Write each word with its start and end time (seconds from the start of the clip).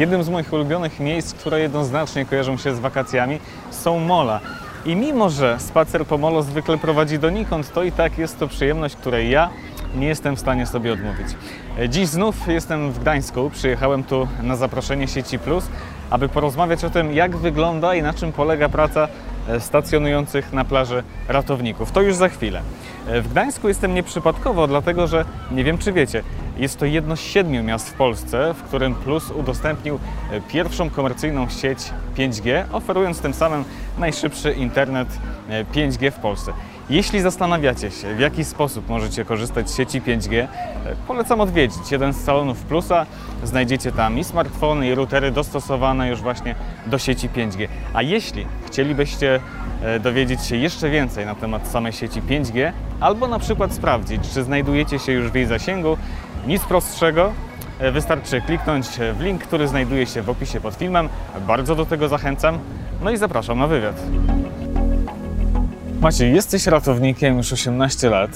jednym 0.00 0.22
z 0.22 0.28
moich 0.28 0.52
ulubionych 0.52 1.00
miejsc, 1.00 1.34
które 1.34 1.60
jednoznacznie 1.60 2.24
kojarzą 2.24 2.56
się 2.56 2.74
z 2.74 2.78
wakacjami, 2.78 3.38
są 3.70 3.98
mola. 3.98 4.40
I 4.84 4.96
mimo, 4.96 5.30
że 5.30 5.56
spacer 5.58 6.06
po 6.06 6.18
molo 6.18 6.42
zwykle 6.42 6.78
prowadzi 6.78 7.18
donikąd, 7.18 7.72
to 7.72 7.82
i 7.82 7.92
tak 7.92 8.18
jest 8.18 8.38
to 8.38 8.48
przyjemność, 8.48 8.96
której 8.96 9.30
ja 9.30 9.50
nie 9.94 10.06
jestem 10.06 10.36
w 10.36 10.40
stanie 10.40 10.66
sobie 10.66 10.92
odmówić. 10.92 11.26
Dziś 11.88 12.08
znów 12.08 12.48
jestem 12.48 12.92
w 12.92 12.98
Gdańsku. 12.98 13.50
Przyjechałem 13.50 14.04
tu 14.04 14.28
na 14.42 14.56
zaproszenie 14.56 15.08
sieci 15.08 15.38
Plus, 15.38 15.68
aby 16.10 16.28
porozmawiać 16.28 16.84
o 16.84 16.90
tym, 16.90 17.12
jak 17.12 17.36
wygląda 17.36 17.94
i 17.94 18.02
na 18.02 18.14
czym 18.14 18.32
polega 18.32 18.68
praca 18.68 19.08
e, 19.48 19.60
stacjonujących 19.60 20.52
na 20.52 20.64
plaży 20.64 21.02
ratowników. 21.28 21.92
To 21.92 22.02
już 22.02 22.14
za 22.14 22.28
chwilę. 22.28 22.62
E, 23.08 23.20
W 23.22 23.28
Gdańsku 23.28 23.68
jestem 23.68 23.94
nieprzypadkowo, 23.94 24.66
dlatego 24.66 25.06
że 25.06 25.24
nie 25.50 25.64
wiem, 25.64 25.78
czy 25.78 25.92
wiecie, 25.92 26.22
jest 26.60 26.78
to 26.78 26.86
jedno 26.86 27.16
z 27.16 27.20
siedmiu 27.20 27.62
miast 27.62 27.90
w 27.90 27.92
Polsce, 27.92 28.54
w 28.54 28.62
którym 28.62 28.94
Plus 28.94 29.30
udostępnił 29.30 29.98
e, 30.30 30.40
pierwszą 30.40 30.90
komercyjną 30.90 31.48
sieć 31.48 31.78
5G, 32.16 32.64
oferując 32.72 33.20
tym 33.20 33.34
samym 33.34 33.64
najszybszy 33.98 34.52
internet 34.52 35.08
e, 35.48 35.64
5G 35.64 36.10
w 36.10 36.18
Polsce. 36.18 36.52
Jeśli 36.90 37.20
zastanawiacie 37.20 37.90
się, 37.90 38.14
w 38.14 38.20
jaki 38.20 38.44
sposób 38.44 38.88
możecie 38.88 39.24
korzystać 39.24 39.70
z 39.70 39.76
sieci 39.76 40.02
5G, 40.02 40.34
e, 40.36 40.48
polecam 41.06 41.40
odwiedzić 41.40 41.92
jeden 41.92 42.12
z 42.12 42.24
salonów 42.24 42.62
Plusa. 42.62 43.06
Znajdziecie 43.44 43.92
tam 43.92 44.18
i 44.18 44.24
smartfony, 44.24 44.88
i 44.88 44.94
routery 44.94 45.30
dostosowane 45.30 46.08
już 46.08 46.20
właśnie 46.20 46.54
do 46.86 46.98
sieci 46.98 47.28
5G. 47.28 47.68
A 47.94 48.02
jeśli 48.02 48.46
chcielibyście 48.66 49.40
e, 49.82 50.00
dowiedzieć 50.00 50.44
się 50.44 50.56
jeszcze 50.56 50.90
więcej 50.90 51.26
na 51.26 51.34
temat 51.34 51.68
samej 51.68 51.92
sieci 51.92 52.22
5G, 52.22 52.72
albo 53.00 53.28
na 53.28 53.38
przykład 53.38 53.74
sprawdzić, 53.74 54.20
czy 54.34 54.42
znajdujecie 54.42 54.98
się 54.98 55.12
już 55.12 55.30
w 55.30 55.34
jej 55.34 55.46
zasięgu, 55.46 55.96
nic 56.46 56.62
prostszego, 56.64 57.32
E, 57.80 57.92
Wystarczy 57.92 58.40
kliknąć 58.40 58.86
w 59.14 59.20
link, 59.20 59.44
który 59.44 59.68
znajduje 59.68 60.06
się 60.06 60.22
w 60.22 60.30
opisie 60.30 60.60
pod 60.60 60.74
filmem. 60.74 61.08
Bardzo 61.46 61.74
do 61.76 61.86
tego 61.86 62.08
zachęcam. 62.08 62.58
No 63.02 63.10
i 63.10 63.16
zapraszam 63.16 63.58
na 63.58 63.66
wywiad. 63.66 64.02
Maciej, 66.00 66.34
jesteś 66.34 66.66
ratownikiem 66.66 67.36
już 67.36 67.52
18 67.52 68.10
lat, 68.10 68.30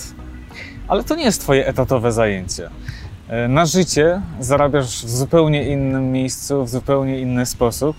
ale 0.88 1.04
to 1.04 1.14
nie 1.16 1.24
jest 1.24 1.40
Twoje 1.40 1.66
etatowe 1.66 2.12
zajęcie. 2.12 2.70
E, 3.28 3.48
Na 3.48 3.66
życie 3.66 4.20
zarabiasz 4.40 5.04
w 5.04 5.10
zupełnie 5.10 5.68
innym 5.68 6.12
miejscu, 6.12 6.64
w 6.64 6.68
zupełnie 6.68 7.18
inny 7.20 7.46
sposób. 7.46 7.96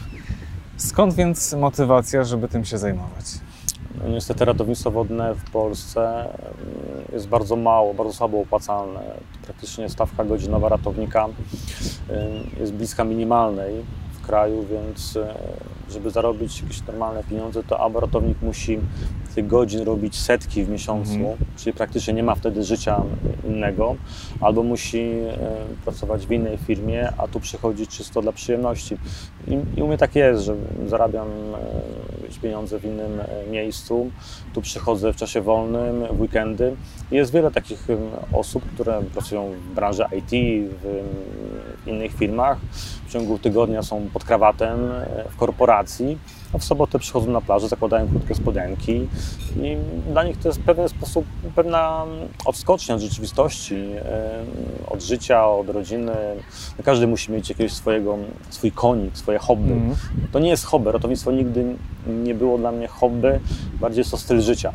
Skąd 0.78 1.14
więc 1.14 1.54
motywacja, 1.54 2.24
żeby 2.24 2.48
tym 2.48 2.66
się 2.66 2.78
zajmować? 2.78 3.26
Niestety 4.08 4.46
ratownictwo 4.46 4.92
wodne 4.92 5.36
w 5.36 5.52
Polsce 5.52 6.22
mm, 6.22 6.34
jest 7.14 7.28
bardzo 7.28 7.56
mało, 7.56 7.94
bardzo 7.94 8.14
słabo 8.14 8.42
opłacalne. 8.42 9.00
Praktycznie 9.46 9.90
stawka 9.90 10.26
godzinowa 10.26 10.70
ratownika 10.70 11.28
jest 12.60 12.74
bliska 12.74 13.04
minimalnej 13.04 13.74
w 14.12 14.26
kraju, 14.26 14.66
więc 14.72 15.16
y, 15.16 15.26
żeby 15.90 16.10
zarobić 16.10 16.62
jakieś 16.62 16.88
normalne 16.88 17.24
pieniądze, 17.24 17.64
to 17.64 17.80
albo 17.80 18.00
ratownik 18.00 18.42
musi 18.42 18.80
tych 19.36 19.48
godzin 19.48 19.82
robić 19.82 20.20
setki 20.20 20.64
w 20.64 20.70
miesiącu, 20.70 21.14
Mhm. 21.14 21.38
czyli 21.58 21.74
praktycznie 21.74 22.14
nie 22.14 22.24
ma 22.24 22.36
wtedy 22.36 22.64
życia 22.64 23.02
innego, 23.48 23.96
albo 24.42 24.64
musi 24.64 24.98
y, 24.98 25.84
pracować 25.84 26.28
w 26.28 26.32
innej 26.32 26.58
firmie, 26.58 27.14
a 27.18 27.28
tu 27.28 27.40
przychodzi 27.40 27.88
czysto 27.88 28.22
dla 28.22 28.32
przyjemności. 28.32 28.98
I, 29.48 29.80
i 29.80 29.82
u 29.82 29.88
mnie 29.88 29.98
tak 29.98 30.16
jest, 30.16 30.44
że 30.44 30.56
zarabiam 30.88 31.28
e, 31.28 32.06
pieniądze 32.42 32.80
w 32.80 32.86
innym 32.86 33.20
e, 33.20 33.52
miejscu, 33.52 34.12
tu 34.54 34.62
przychodzę 34.62 35.14
w 35.14 35.16
czasie 35.16 35.42
wolnym, 35.42 36.04
w 36.12 36.22
weekendy. 36.22 36.76
Jest 37.12 37.34
wiele 37.34 37.52
takich 37.52 37.88
osób, 38.34 38.64
które 38.74 39.02
pracują 39.14 39.52
w 39.52 39.76
branży 39.76 40.04
IT, 40.18 40.32
w, 40.82 41.04
innych 41.86 42.14
firmach. 42.14 42.58
W 43.08 43.12
ciągu 43.12 43.40
tygodnia 43.40 43.84
są 43.84 44.10
pod 44.14 44.24
krawatem 44.24 44.92
e, 44.92 45.26
w 45.30 45.36
korporacji, 45.36 46.18
a 46.54 46.58
w 46.58 46.64
sobotę 46.64 47.00
przychodzą 47.00 47.32
na 47.32 47.42
plażę, 47.42 47.68
zakładają 47.68 48.08
krótkie 48.08 48.36
spodenki 48.36 49.08
i 49.62 49.78
dla 50.12 50.24
nich 50.24 50.38
to 50.38 50.48
jest 50.48 50.60
pewien 50.60 50.90
sposób 50.90 51.26
pewna 51.56 52.06
odskocznia 52.46 52.96
od 52.96 53.02
rzeczywistości, 53.02 53.86
od 54.88 55.02
życia, 55.02 55.48
od 55.48 55.70
rodziny. 55.70 56.12
Każdy 56.84 57.08
musi 57.08 57.32
mieć 57.32 57.50
jakiegoś 57.50 57.74
swojego, 57.74 58.18
swój 58.50 58.72
konik, 58.72 59.18
swoje 59.18 59.40
hobby. 59.40 59.74
Mhm. 59.74 59.96
To 60.32 60.40
nie 60.40 60.50
jest 60.50 60.66
hobby, 60.66 60.92
ratownictwo 60.92 61.32
nigdy 61.32 61.76
nie 62.08 62.36
było 62.36 62.58
dla 62.58 62.72
mnie 62.72 62.88
hobby, 62.88 63.40
bardziej 63.80 64.00
jest 64.00 64.12
to 64.12 64.18
styl 64.18 64.42
życia. 64.42 64.74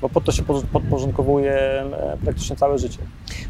Bo 0.00 0.08
pod 0.08 0.24
to 0.24 0.32
się 0.32 0.42
podporządkowuje 0.72 1.84
praktycznie 2.24 2.56
całe 2.56 2.78
życie. 2.78 2.98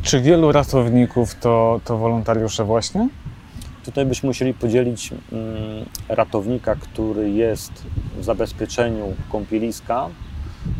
Czy 0.02 0.20
wielu 0.20 0.52
ratowników 0.52 1.34
to, 1.34 1.80
to 1.84 1.96
wolontariusze 1.96 2.64
właśnie? 2.64 3.08
Tutaj 3.86 4.06
byśmy 4.06 4.26
musieli 4.26 4.54
podzielić 4.54 5.10
mm, 5.12 5.84
ratownika, 6.08 6.74
który 6.74 7.30
jest 7.30 7.72
w 8.18 8.24
zabezpieczeniu 8.24 9.14
kąpieliska, 9.32 10.08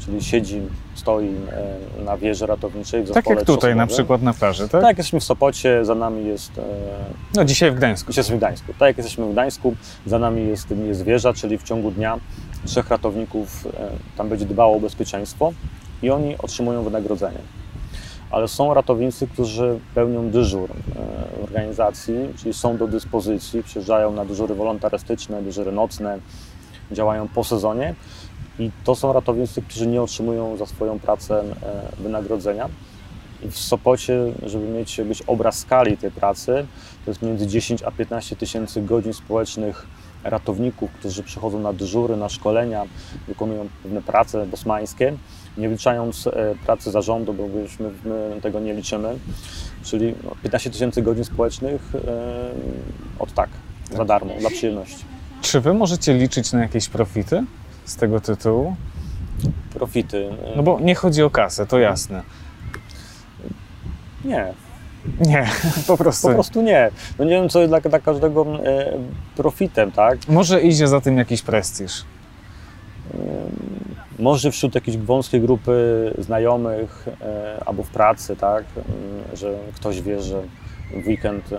czyli 0.05 0.25
siedzi, 0.25 0.61
stoi 0.94 1.27
e, 1.28 2.05
na 2.05 2.16
wieży 2.16 2.47
ratowniczej 2.47 3.03
w 3.03 3.11
Tak 3.11 3.27
jak 3.27 3.45
tutaj 3.45 3.77
na 3.77 3.87
przykład 3.87 4.22
na 4.22 4.33
plaży, 4.33 4.69
tak? 4.69 4.83
Tak, 4.83 4.99
jesteśmy 4.99 5.21
w 5.21 5.25
Sopocie, 5.25 5.84
za 5.84 5.95
nami 5.95 6.27
jest 6.27 6.59
e, 6.59 6.62
No 7.34 7.45
dzisiaj 7.45 7.71
w 7.71 7.75
Gdańsku. 7.75 8.12
Dzisiaj 8.12 8.21
jesteśmy 8.21 8.37
w 8.37 8.41
Gdańsku. 8.41 8.66
Tak 8.78 8.89
jak 8.89 8.97
jesteśmy 8.97 9.27
w 9.27 9.33
Gdańsku, 9.33 9.75
za 10.06 10.19
nami 10.19 10.49
jest, 10.49 10.71
jest 10.71 11.05
wieża, 11.05 11.33
czyli 11.33 11.59
w 11.59 11.62
ciągu 11.62 11.91
dnia 11.91 12.19
trzech 12.65 12.91
ratowników 12.91 13.66
e, 13.66 13.91
tam 14.16 14.28
będzie 14.28 14.47
dbało 14.47 14.77
o 14.77 14.81
bezpieczeństwo 14.81 15.53
i 16.03 16.11
oni 16.11 16.39
otrzymują 16.39 16.83
wynagrodzenie. 16.83 17.39
Ale 18.31 18.48
są 18.48 18.75
ratownicy, 18.75 19.26
którzy 19.26 19.78
pełnią 19.94 20.31
dyżur 20.31 20.70
e, 20.70 21.42
organizacji, 21.42 22.14
czyli 22.37 22.54
są 22.54 22.76
do 22.76 22.88
dyspozycji, 22.88 23.62
przyjeżdżają 23.62 24.12
na 24.12 24.25
dyżury 24.25 24.54
wolontarystyczne, 24.54 25.42
dyżury 25.42 25.72
nocne, 25.72 26.19
działają 26.92 27.28
po 27.28 27.44
sezonie 27.44 27.94
i 28.59 28.70
to 28.84 28.94
są 28.94 29.12
ratownicy, 29.12 29.62
którzy 29.62 29.86
nie 29.86 30.03
otrzymują 30.03 30.56
za 30.56 30.66
swoją 30.66 30.98
pracę 30.98 31.41
e, 31.41 32.03
wynagrodzenia. 32.03 32.69
I 33.42 33.50
w 33.50 33.59
Sopocie, 33.59 34.32
żeby 34.42 34.69
mieć 34.69 34.98
jakiś 34.98 35.22
obraz 35.22 35.59
skali 35.59 35.97
tej 35.97 36.10
pracy, 36.10 36.66
to 37.04 37.10
jest 37.10 37.22
między 37.22 37.47
10 37.47 37.82
a 37.82 37.91
15 37.91 38.36
tysięcy 38.36 38.82
godzin 38.82 39.12
społecznych 39.12 39.86
ratowników, 40.25 40.91
którzy 40.91 41.22
przychodzą 41.22 41.59
na 41.59 41.72
dyżury, 41.72 42.16
na 42.16 42.28
szkolenia, 42.28 42.84
wykonują 43.28 43.69
pewne 43.82 44.03
prace 44.03 44.47
bosmańskie, 44.47 45.12
nie 45.59 45.69
wliczając 45.69 46.27
e, 46.27 46.55
pracy 46.67 46.91
zarządu, 46.91 47.34
bo 47.34 47.43
już 47.61 47.78
my, 47.78 47.91
my 48.05 48.41
tego 48.41 48.61
nie 48.61 48.75
liczymy, 48.75 49.19
czyli 49.84 50.15
no, 50.25 50.31
15 50.43 50.71
tysięcy 50.71 51.03
godzin 51.03 51.25
społecznych 51.25 51.93
e, 51.94 51.99
od 53.19 53.33
tak, 53.34 53.49
za 53.97 54.05
darmo, 54.05 54.33
dla 54.41 54.50
przyjemności. 54.50 55.05
Czy 55.43 55.61
wy 55.61 55.75
możecie 55.75 56.15
liczyć 56.15 56.53
na 56.53 56.61
jakieś 56.62 56.89
profity 56.89 57.45
z 57.84 57.97
tego 57.97 58.21
tytułu? 58.21 58.77
Profity. 59.75 60.31
e, 60.53 60.56
No 60.56 60.62
bo 60.62 60.81
nie 60.81 60.95
chodzi 60.95 61.22
o 61.22 61.31
kasę, 61.31 61.66
to 61.66 61.78
jasne. 61.78 62.22
Nie, 64.25 64.53
Nie, 65.21 65.47
po 65.87 65.97
prostu. 65.97 66.28
po 66.28 66.34
prostu 66.34 66.62
nie. 66.62 66.91
No 67.19 67.25
nie 67.25 67.31
wiem, 67.31 67.49
co 67.49 67.59
jest 67.61 67.71
dla, 67.71 67.81
dla 67.81 67.99
każdego 67.99 68.47
e, 68.65 68.93
profitem, 69.37 69.93
tak? 69.93 70.28
Może 70.28 70.61
idzie 70.62 70.89
za 70.89 71.00
tym 71.00 71.19
jakiś 71.19 71.43
prestiż. 71.43 72.05
Może 74.19 74.50
wśród 74.50 74.75
jakiejś 74.75 74.97
wąskiej 74.97 75.41
grupy 75.41 76.15
znajomych 76.19 77.06
e, 77.21 77.62
albo 77.66 77.82
w 77.82 77.91
pracy, 77.91 78.37
tak, 78.37 78.65
mm, 78.77 79.37
że 79.37 79.54
ktoś 79.75 80.03
wie, 80.03 80.22
że 80.22 80.43
w 81.04 81.06
weekend 81.06 81.53
e, 81.53 81.59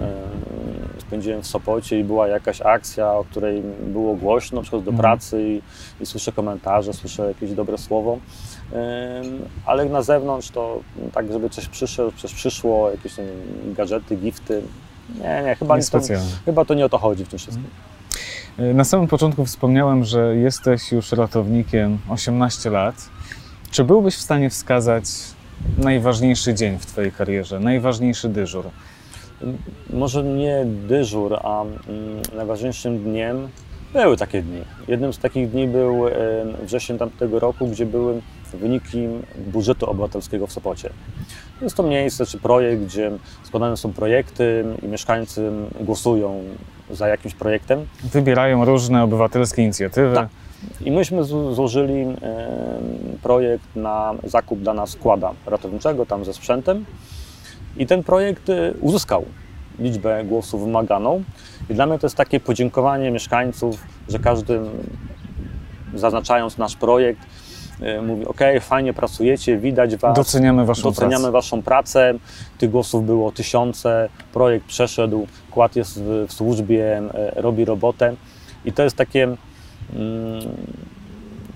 spędziłem 1.00 1.42
w 1.42 1.48
Sopocie 1.48 2.00
i 2.00 2.04
była 2.04 2.28
jakaś 2.28 2.62
akcja, 2.62 3.14
o 3.14 3.24
której 3.24 3.64
było 3.88 4.16
głośno, 4.16 4.62
przychodzę 4.62 4.86
do 4.86 4.92
Mhm. 4.92 5.02
pracy 5.02 5.44
i, 5.44 5.62
i 6.04 6.06
słyszę 6.06 6.32
komentarze, 6.32 6.94
słyszę 6.94 7.28
jakieś 7.28 7.52
dobre 7.52 7.78
słowo, 7.78 8.18
E, 8.74 9.22
ale 9.66 9.86
na 9.86 10.02
zewnątrz 10.02 10.50
to 10.50 10.80
tak, 11.14 11.32
żeby 11.32 11.50
coś 11.50 11.68
przyszło, 11.68 12.12
coś 12.18 12.34
przyszło 12.34 12.92
jakieś 12.92 13.16
wiem, 13.16 13.28
gadżety, 13.74 14.16
gifty, 14.16 14.62
nie, 15.16 15.44
nie, 15.46 15.56
chyba, 15.56 15.78
nie 15.78 15.84
to, 15.84 16.00
chyba 16.46 16.66
to 16.66 16.74
nie 16.74 16.86
o 16.86 16.90
to 16.90 16.98
chodzi 16.98 17.26
w 17.26 17.28
tym 17.28 17.40
wszystkim. 17.40 17.66
Na 18.58 18.84
samym 18.84 19.08
początku 19.08 19.46
wspomniałem, 19.46 20.04
że 20.04 20.36
jesteś 20.36 20.92
już 20.92 21.12
ratownikiem 21.12 21.98
18 22.10 22.70
lat. 22.70 23.10
Czy 23.72 23.84
byłbyś 23.84 24.16
w 24.16 24.22
stanie 24.22 24.50
wskazać 24.50 25.06
najważniejszy 25.78 26.54
dzień 26.54 26.78
w 26.78 26.86
Twojej 26.86 27.12
karierze, 27.12 27.60
najważniejszy 27.60 28.30
dyżur? 28.30 28.66
może 29.90 30.24
nie 30.24 30.66
dyżur, 30.66 31.40
a 31.44 31.62
mm, 31.62 31.78
najważniejszym 32.36 33.04
dniem 33.04 33.48
były 33.94 34.18
takie 34.18 34.42
dni. 34.42 34.62
Jednym 34.88 35.14
z 35.14 35.20
takich 35.20 35.50
dni 35.50 35.68
był 35.68 36.08
e, 36.08 36.12
wrzesień 36.64 36.98
tamtego 36.98 37.40
roku, 37.40 37.68
gdzie 37.68 37.86
były 37.86 38.22
wyniki 38.54 39.08
budżetu 39.38 39.90
obywatelskiego 39.90 40.48
w 40.48 40.52
Sopocie. 40.52 40.90
Jest 41.62 41.76
to 41.76 41.84
miejsce 41.84 42.26
czy 42.26 42.38
projekt, 42.38 42.84
gdzie 42.84 43.12
składane 43.44 43.78
są 43.78 43.94
projekty 43.94 44.66
i 44.84 44.88
mieszkańcy 44.88 45.52
głosują 45.82 46.44
za 46.90 47.08
jakimś 47.08 47.34
projektem. 47.34 47.88
Wybierają 48.04 48.66
różne 48.66 49.04
obywatelskie 49.04 49.64
inicjatywy. 49.64 50.16
Tak. 50.16 50.30
I 50.82 50.92
myśmy 50.92 51.24
złożyli 51.24 52.06
projekt 53.24 53.76
na 53.76 54.14
zakup 54.24 54.60
dla 54.60 54.74
nas 54.74 54.90
składa 54.90 55.34
ratowniczego, 55.46 56.06
tam 56.06 56.26
ze 56.26 56.34
sprzętem. 56.34 56.86
I 57.78 57.86
ten 57.86 58.04
projekt 58.04 58.50
e, 58.50 58.74
uzyskał 58.82 59.26
liczbę 59.80 60.24
głosów 60.24 60.62
wymaganą. 60.62 61.24
I 61.70 61.74
dla 61.74 61.86
mnie 61.86 62.00
to 62.00 62.08
jest 62.08 62.16
takie 62.16 62.40
podziękowanie 62.40 63.12
mieszkańców, 63.12 63.84
że 64.10 64.20
każdy 64.20 64.60
zaznaczając 65.96 66.58
nasz 66.58 66.76
projekt, 66.76 67.22
y, 67.24 67.28
mówi: 68.02 68.26
OK, 68.26 68.40
fajnie 68.62 68.94
pracujecie, 68.94 69.58
widać 69.58 69.96
Was. 69.96 70.16
Doceniamy 70.16 70.66
Waszą 70.66 70.82
Doceniamy 70.82 71.22
pracę. 71.22 71.32
Waszą 71.32 71.62
pracę. 71.62 72.14
Tych 72.58 72.70
głosów 72.70 73.06
było 73.06 73.32
tysiące, 73.32 74.10
projekt 74.34 74.66
przeszedł, 74.66 75.28
kład 75.52 75.76
jest 75.76 76.02
w, 76.02 76.28
w 76.28 76.34
służbie, 76.34 76.98
e, 77.14 77.42
robi 77.42 77.66
robotę. 77.66 78.16
I 78.66 78.74
to 78.74 78.84
jest 78.84 78.96
takie, 78.96 79.24
mm, 79.24 79.38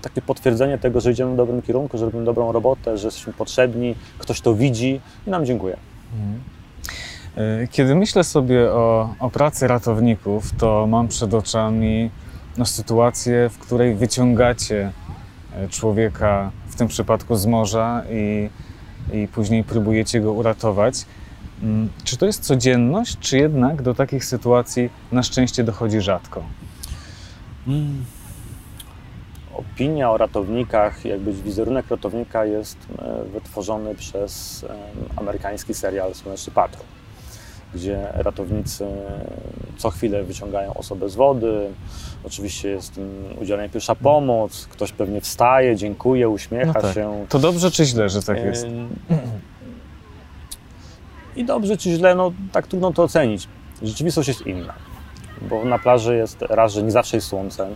takie 0.02 0.22
potwierdzenie 0.22 0.78
tego, 0.78 1.00
że 1.00 1.12
idziemy 1.12 1.32
w 1.32 1.36
dobrym 1.36 1.62
kierunku, 1.62 1.98
że 1.98 2.04
robimy 2.04 2.24
dobrą 2.24 2.52
robotę, 2.52 2.98
że 2.98 3.06
jesteśmy 3.06 3.32
potrzebni, 3.32 3.94
ktoś 4.18 4.40
to 4.40 4.54
widzi 4.54 5.00
i 5.26 5.30
nam 5.30 5.46
dziękuję. 5.46 5.76
Y, 7.64 7.68
Kiedy 7.70 7.94
myślę 7.94 8.24
sobie 8.24 8.70
o, 8.70 9.14
o 9.20 9.30
pracy 9.30 9.68
ratowników, 9.68 10.52
to 10.58 10.86
mam 10.86 11.08
przed 11.08 11.34
oczami 11.34 12.10
no, 12.58 12.64
sytuację, 12.66 13.48
w 13.48 13.58
której 13.58 13.94
wyciągacie 13.94 14.80
e, 14.86 14.92
człowieka, 15.70 16.50
w 16.66 16.76
tym 16.76 16.88
przypadku 16.88 17.36
z 17.36 17.46
morza, 17.46 18.02
i, 18.10 18.50
i 19.12 19.28
później 19.28 19.64
próbujecie 19.64 20.20
go 20.20 20.32
uratować. 20.32 20.94
Mm, 21.62 21.88
Czy 22.04 22.16
to 22.16 22.26
jest 22.26 22.42
codzienność, 22.42 23.18
czy 23.20 23.38
jednak 23.38 23.82
do 23.82 23.94
takich 23.94 24.24
sytuacji 24.24 24.90
na 25.12 25.22
szczęście 25.22 25.64
dochodzi 25.64 26.00
rzadko? 26.00 26.42
Opinia 29.54 30.10
o 30.10 30.16
ratownikach, 30.16 31.04
jakby 31.04 31.32
wizerunek 31.32 31.90
ratownika 31.90 32.44
jest 32.44 32.78
e, 32.98 33.24
wytworzony 33.32 33.94
przez 33.94 34.64
e, 34.64 34.68
amerykański 35.16 35.74
serial 35.74 36.14
Słoneczny 36.14 36.52
Patrol, 36.52 36.84
gdzie 37.74 38.08
ratownicy 38.14 38.86
co 39.76 39.90
chwilę 39.90 40.24
wyciągają 40.24 40.74
osobę 40.74 41.08
z 41.08 41.14
wody. 41.14 41.70
Oczywiście 42.24 42.68
jest 42.68 43.00
udzielana 43.42 43.68
pierwsza 43.68 43.94
pomoc, 43.94 44.66
ktoś 44.70 44.92
pewnie 44.92 45.20
wstaje, 45.20 45.76
dziękuję, 45.76 46.28
uśmiecha 46.28 46.72
No 46.74 46.82
tak. 46.82 46.94
się. 46.94 47.26
To 47.28 47.38
dobrze 47.38 47.70
czy 47.70 47.84
źle, 47.84 48.08
że 48.08 48.22
tak 48.22 48.44
jest? 48.44 48.66
I 51.36 51.44
dobrze 51.44 51.76
czy 51.76 51.90
źle, 51.90 52.14
no 52.14 52.32
tak 52.52 52.66
trudno 52.66 52.92
to 52.92 53.02
ocenić. 53.02 53.48
Rzeczywistość 53.82 54.28
jest 54.28 54.46
inna, 54.46 54.74
bo 55.48 55.64
na 55.64 55.78
plaży 55.78 56.16
jest 56.16 56.42
raz, 56.42 56.72
że 56.72 56.82
nie 56.82 56.90
zawsze 56.90 57.16
jest 57.16 57.26
słońce, 57.26 57.68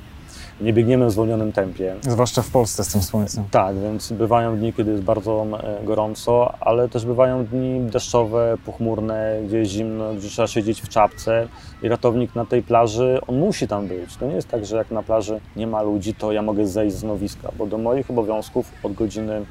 nie 0.61 0.73
biegniemy 0.73 1.07
w 1.07 1.11
zwolnionym 1.11 1.53
tempie. 1.53 1.95
Zwłaszcza 2.01 2.43
w 2.43 2.51
Polsce 2.51 2.85
z 2.85 2.89
tym 2.89 3.03
słońcem. 3.03 3.45
Tak, 3.51 3.79
więc 3.79 4.13
bywają 4.13 4.57
dni, 4.57 4.73
kiedy 4.73 4.91
jest 4.91 5.03
bardzo 5.03 5.47
e, 5.63 5.85
gorąco, 5.85 6.55
ale 6.61 6.89
też 6.89 7.07
bywają 7.07 7.45
dni 7.45 7.81
deszczowe, 7.81 8.57
pochmurne, 8.67 9.41
gdzie 9.47 9.59
jest 9.59 9.71
zimno, 9.71 10.15
gdzie 10.15 10.29
trzeba 10.29 10.49
siedzieć 10.49 10.81
w 10.83 10.89
czapce 10.89 11.49
i 11.83 11.89
ratownik 11.89 12.35
na 12.35 12.45
tej 12.45 12.63
plaży, 12.63 13.19
on 13.27 13.39
musi 13.39 13.69
tam 13.69 13.87
być. 13.87 14.17
To 14.17 14.27
nie 14.27 14.35
jest 14.35 14.49
tak, 14.49 14.67
że 14.67 14.77
jak 14.77 14.91
na 14.91 15.03
plaży 15.03 15.41
nie 15.57 15.67
ma 15.67 15.83
ludzi, 15.83 16.15
to 16.15 16.33
ja 16.33 16.43
mogę 16.43 16.67
zejść 16.67 16.97
z 16.97 17.05
nowiska, 17.05 17.53
bo 17.59 17.67
do 17.67 17.79
moich 17.79 18.11
obowiązków 18.11 18.73
od 18.83 18.93
godziny 18.93 19.47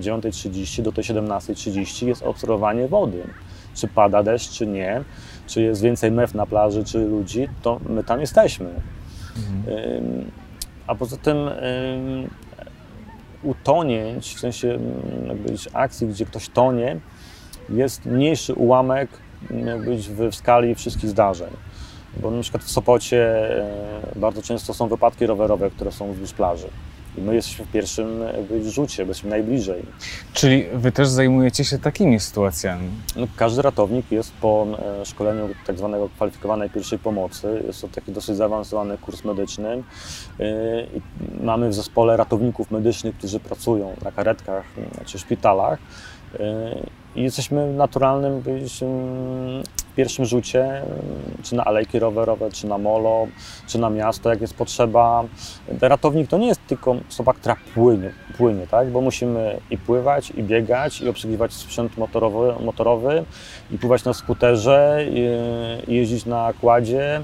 9.30 0.00 0.82
do 0.82 0.92
tej 0.92 1.04
17.30 1.04 2.06
jest 2.06 2.22
obserwowanie 2.22 2.88
wody. 2.88 3.22
Czy 3.74 3.88
pada 3.88 4.22
deszcz, 4.22 4.50
czy 4.50 4.66
nie, 4.66 5.04
czy 5.46 5.62
jest 5.62 5.82
więcej 5.82 6.10
mew 6.10 6.34
na 6.34 6.46
plaży, 6.46 6.84
czy 6.84 6.98
ludzi, 6.98 7.48
to 7.62 7.80
my 7.88 8.04
tam 8.04 8.20
jesteśmy. 8.20 8.66
Ym, 9.68 10.30
A 10.86 10.94
poza 10.94 11.16
tym 11.16 11.36
ym, 11.36 12.30
utonięć, 13.42 14.34
w 14.34 14.40
sensie 14.40 14.78
jakby 15.28 15.54
akcji, 15.72 16.06
gdzie 16.06 16.26
ktoś 16.26 16.48
tonie, 16.48 17.00
jest 17.68 18.06
mniejszy 18.06 18.54
ułamek 18.54 19.08
jakby 19.50 19.96
w, 19.96 20.34
skali 20.34 20.74
wszystkich 20.74 21.10
zdarzeń. 21.10 21.50
Bo 22.16 22.30
na 22.30 22.42
przykład 22.42 22.64
w 22.64 22.70
Sopocie 22.70 23.50
bardzo 24.16 24.42
często 24.42 24.74
są 24.74 24.88
wypadki 24.88 25.26
rowerowe, 25.26 25.70
które 25.70 25.92
są 25.92 26.12
wzdłuż 26.12 26.32
plaży. 26.32 26.68
I 27.18 27.20
my 27.20 27.34
jesteśmy 27.34 27.64
w 27.64 27.72
pierwszym 27.72 28.22
rzucie, 28.64 29.02
jesteśmy 29.02 29.30
najbliżej. 29.30 29.82
Czyli 30.32 30.64
wy 30.72 30.92
też 30.92 31.08
zajmujecie 31.08 31.64
się 31.64 31.78
takimi 31.78 32.20
sytuacjami. 32.20 32.88
No, 33.16 33.26
każdy 33.36 33.62
ratownik 33.62 34.12
jest 34.12 34.32
po 34.32 34.66
e, 35.02 35.06
szkoleniu 35.06 35.48
tak 35.66 35.78
zwanego 35.78 36.08
kwalifikowanej 36.08 36.70
pierwszej 36.70 36.98
pomocy. 36.98 37.62
Jest 37.66 37.80
to 37.80 37.88
taki 37.88 38.12
dosyć 38.12 38.36
zaawansowany 38.36 38.98
kurs 38.98 39.24
medyczny. 39.24 39.82
E, 40.40 40.44
Mamy 41.40 41.68
w 41.68 41.74
zespole 41.74 42.16
ratowników 42.16 42.70
medycznych, 42.70 43.18
którzy 43.18 43.40
pracują 43.40 43.96
na 44.02 44.12
karetkach 44.12 44.64
czy 45.04 45.18
szpitalach. 45.18 45.78
E, 46.40 46.76
I 47.16 47.22
jesteśmy 47.22 47.72
naturalnym 47.72 48.42
pierwszym 49.96 50.24
rzucie, 50.24 50.82
czy 51.42 51.54
na 51.54 51.64
alejki 51.64 51.98
rowerowe, 51.98 52.50
czy 52.50 52.66
na 52.66 52.78
molo, 52.78 53.26
czy 53.66 53.78
na 53.78 53.90
miasto, 53.90 54.30
jak 54.30 54.40
jest 54.40 54.54
potrzeba. 54.54 55.24
Ratownik 55.80 56.28
to 56.28 56.38
nie 56.38 56.46
jest 56.46 56.60
tylko 56.66 56.96
osoba, 57.08 57.32
która 57.32 57.56
płynie, 57.74 58.12
płynie 58.36 58.66
tak? 58.66 58.90
bo 58.90 59.00
musimy 59.00 59.60
i 59.70 59.78
pływać, 59.78 60.30
i 60.30 60.42
biegać, 60.42 61.00
i 61.00 61.08
obsługiwać 61.08 61.52
sprzęt 61.52 61.98
motorowy, 61.98 62.64
motorowy 62.64 63.24
i 63.70 63.78
pływać 63.78 64.04
na 64.04 64.14
skuterze, 64.14 65.06
i, 65.10 65.28
i 65.90 65.94
jeździć 65.94 66.26
na 66.26 66.52
kładzie. 66.60 67.20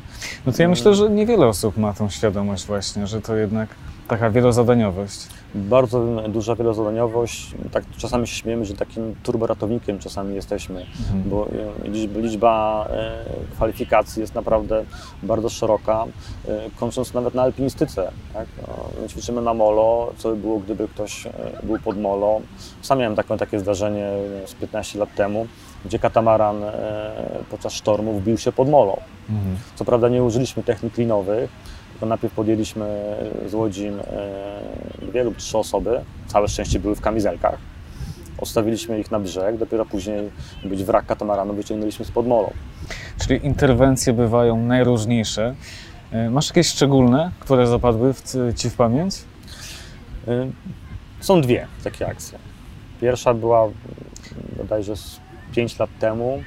No 0.47 0.53
to 0.53 0.63
ja 0.63 0.69
myślę, 0.69 0.95
że 0.95 1.11
niewiele 1.11 1.47
osób 1.47 1.77
ma 1.77 1.93
tą 1.93 2.11
świadomość 2.11 2.67
właśnie, 2.67 3.07
że 3.07 3.21
to 3.21 3.37
jednak 3.37 3.69
taka 4.11 4.31
wielozadaniowość. 4.31 5.27
Bardzo 5.55 6.01
duża 6.29 6.57
wielozadaniowość. 6.57 7.55
Tak 7.73 7.85
czasami 7.97 8.27
się 8.27 8.35
śmiejemy, 8.35 8.65
że 8.65 8.75
takim 8.75 9.15
turboratownikiem 9.23 9.99
czasami 9.99 10.35
jesteśmy, 10.35 10.87
bo 11.27 11.47
e, 11.85 11.89
liczba, 12.21 12.87
e, 12.91 13.25
kwalifikacji 13.53 14.21
jest 14.21 14.35
naprawdę 14.35 14.85
bardzo 15.23 15.49
szeroka, 15.49 16.05
e, 16.49 16.71
kończąc 16.81 17.15
nawet 17.15 17.35
na 17.35 17.43
alpinistyce. 17.43 18.13
Tak? 18.35 18.47
No, 18.69 18.75
My 19.03 19.09
ćwiczymy 19.09 19.43
na 19.43 19.55
molo, 19.55 20.13
co 20.17 20.29
by 20.29 20.37
było, 20.37 20.59
gdyby 20.59 20.89
ktoś 20.89 21.29
był 21.63 21.79
pod 21.79 21.99
molo. 21.99 22.41
Sam 22.83 22.99
miałem 22.99 23.17
takie, 23.17 23.37
takie 23.37 23.61
zdarzenie 23.61 24.11
z 24.47 24.55
15 24.55 24.99
lat 24.99 25.15
temu, 25.15 25.47
gdzie 25.85 25.99
katamaran 25.99 26.63
podczas 27.51 27.73
sztormu 27.73 28.13
wbił 28.13 28.39
się 28.39 28.53
pod 28.53 28.69
molo. 28.69 28.97
Mhm. 29.31 29.57
Co 29.77 29.85
prawda 29.85 30.09
nie 30.09 30.25
użyliśmy 30.25 30.63
technik 30.63 30.99
linowych, 30.99 31.51
tylko 32.01 32.09
najpierw 32.09 32.35
podjęliśmy 32.35 33.17
z 33.47 33.55
Łodzi 33.55 33.87
e, 33.87 33.93
dwie 35.03 35.25
lub 35.25 35.37
trzy 35.37 35.59
osoby, 35.59 36.01
całe 36.27 36.49
szczęście 36.49 36.81
były 36.81 36.95
w 36.97 37.01
kamizelkach. 37.01 37.59
Odstawiliśmy 38.39 39.01
ich 39.01 39.11
na 39.11 39.21
brzeg, 39.21 39.57
dopiero 39.57 39.87
później 39.87 40.31
być 40.65 40.85
wrak 40.85 41.07
katamaranu 41.07 41.55
wyciągnęliśmy 41.55 42.05
spod 42.05 42.27
molo. 42.27 42.51
Czyli 43.19 43.47
interwencje 43.47 44.13
bywają 44.13 44.57
najróżniejsze. 44.57 45.55
E, 46.13 46.31
Masz 46.31 46.49
jakieś 46.49 46.67
szczególne, 46.69 47.31
które 47.41 47.67
zapadły 47.67 48.15
w, 48.15 48.23
Ci 48.57 48.71
w 48.71 48.75
pamięć? 48.75 49.15
Y, 50.29 50.53
Są 51.21 51.41
dwie 51.41 51.67
takie 51.85 52.07
akcje. 52.07 52.39
Pierwsza 53.01 53.35
była 53.35 53.63
mm, 53.65 53.75
bodajże 54.57 54.97
z 54.97 55.21
5 55.53 55.79
lat 55.79 55.91
temu, 55.99 56.43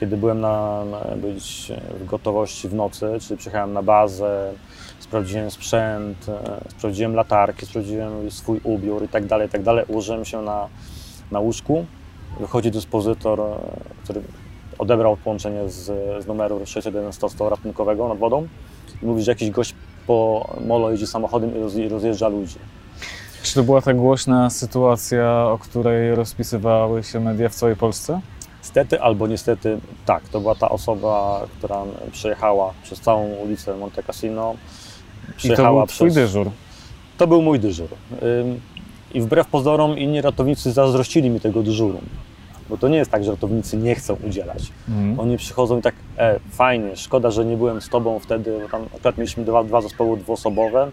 kiedy 0.00 0.16
byłem 0.16 0.40
na, 0.40 0.84
na 0.84 1.16
być 1.16 1.72
w 2.00 2.04
gotowości 2.06 2.68
w 2.68 2.74
nocy, 2.74 3.06
czyli 3.20 3.38
przyjechałem 3.38 3.72
na 3.72 3.82
bazę, 3.82 4.52
sprawdziłem 4.98 5.50
sprzęt, 5.50 6.28
e, 6.28 6.60
sprawdziłem 6.70 7.14
latarki, 7.14 7.66
sprawdziłem 7.66 8.30
swój 8.30 8.60
ubiór 8.64 9.04
i 9.04 9.08
tak 9.08 9.26
dalej, 9.26 9.48
i 9.48 9.50
tak 9.50 9.62
dalej. 9.62 9.84
Ułożyłem 9.88 10.24
się 10.24 10.42
na, 10.42 10.68
na 11.30 11.40
łóżku. 11.40 11.84
Wychodzi 12.40 12.70
dyspozytor, 12.70 13.40
e, 13.40 13.44
który 14.04 14.20
odebrał 14.78 15.16
połączenie 15.16 15.68
z, 15.68 15.84
z 16.24 16.26
numeru 16.26 16.66
611 16.66 17.28
ratunkowego 17.50 18.08
nad 18.08 18.18
wodą 18.18 18.48
i 19.02 19.06
mówi, 19.06 19.22
że 19.22 19.30
jakiś 19.30 19.50
gość 19.50 19.74
po 20.06 20.48
molo 20.66 20.90
jeździ 20.90 21.06
samochodem 21.06 21.56
i 21.56 21.60
roz- 21.60 21.76
i 21.76 21.88
rozjeżdża 21.88 22.28
ludzi. 22.28 22.58
Czy 23.42 23.54
to 23.54 23.62
była 23.62 23.82
ta 23.82 23.94
głośna 23.94 24.50
sytuacja, 24.50 25.44
o 25.44 25.58
której 25.58 26.14
rozpisywały 26.14 27.02
się 27.04 27.20
media 27.20 27.48
w 27.48 27.54
całej 27.54 27.76
Polsce? 27.76 28.20
Stety 28.62 29.00
albo 29.00 29.26
niestety 29.26 29.78
tak, 30.06 30.28
to 30.28 30.40
była 30.40 30.54
ta 30.54 30.68
osoba, 30.68 31.46
która 31.58 31.82
przejechała 32.12 32.74
przez 32.82 33.00
całą 33.00 33.28
ulicę 33.28 33.76
Monte 33.76 34.02
Cassino. 34.02 34.54
I 35.28 35.32
to 35.32 35.36
Przyjechała 35.36 35.80
był 35.80 35.86
Twój 35.86 36.10
przez... 36.10 36.14
dyżur. 36.14 36.50
To 37.18 37.26
był 37.26 37.42
mój 37.42 37.60
dyżur. 37.60 37.88
I 39.14 39.20
wbrew 39.20 39.46
pozorom 39.46 39.98
inni 39.98 40.20
ratownicy 40.20 40.72
zazdrościli 40.72 41.30
mi 41.30 41.40
tego 41.40 41.62
dyżuru. 41.62 41.98
Bo 42.68 42.76
to 42.76 42.88
nie 42.88 42.96
jest 42.98 43.10
tak, 43.10 43.24
że 43.24 43.30
ratownicy 43.30 43.76
nie 43.76 43.94
chcą 43.94 44.16
udzielać. 44.28 44.72
Mhm. 44.88 45.20
Oni 45.20 45.36
przychodzą 45.36 45.78
i 45.78 45.82
tak, 45.82 45.94
e, 46.18 46.40
fajnie, 46.50 46.96
szkoda, 46.96 47.30
że 47.30 47.44
nie 47.44 47.56
byłem 47.56 47.80
z 47.80 47.88
tobą 47.88 48.18
wtedy, 48.18 48.58
bo 48.62 48.68
tam 48.68 48.82
akurat 48.96 49.18
mieliśmy 49.18 49.44
dwa, 49.44 49.64
dwa 49.64 49.80
zespoły 49.80 50.16
dwuosobowe. 50.16 50.90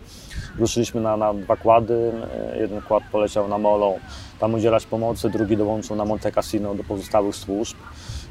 Ruszyliśmy 0.60 1.02
na, 1.02 1.18
na 1.18 1.34
dwa 1.34 1.56
kłady, 1.56 2.12
e, 2.54 2.60
jeden 2.60 2.82
kład 2.82 3.04
poleciał 3.12 3.48
na 3.48 3.58
Molo, 3.58 3.94
tam 4.40 4.54
udzielać 4.54 4.86
pomocy, 4.86 5.30
drugi 5.30 5.58
dołączył 5.58 5.96
na 5.96 6.06
Monte 6.06 6.32
Cassino 6.32 6.76
do 6.76 6.84
pozostałych 6.84 7.36
służb. 7.36 7.78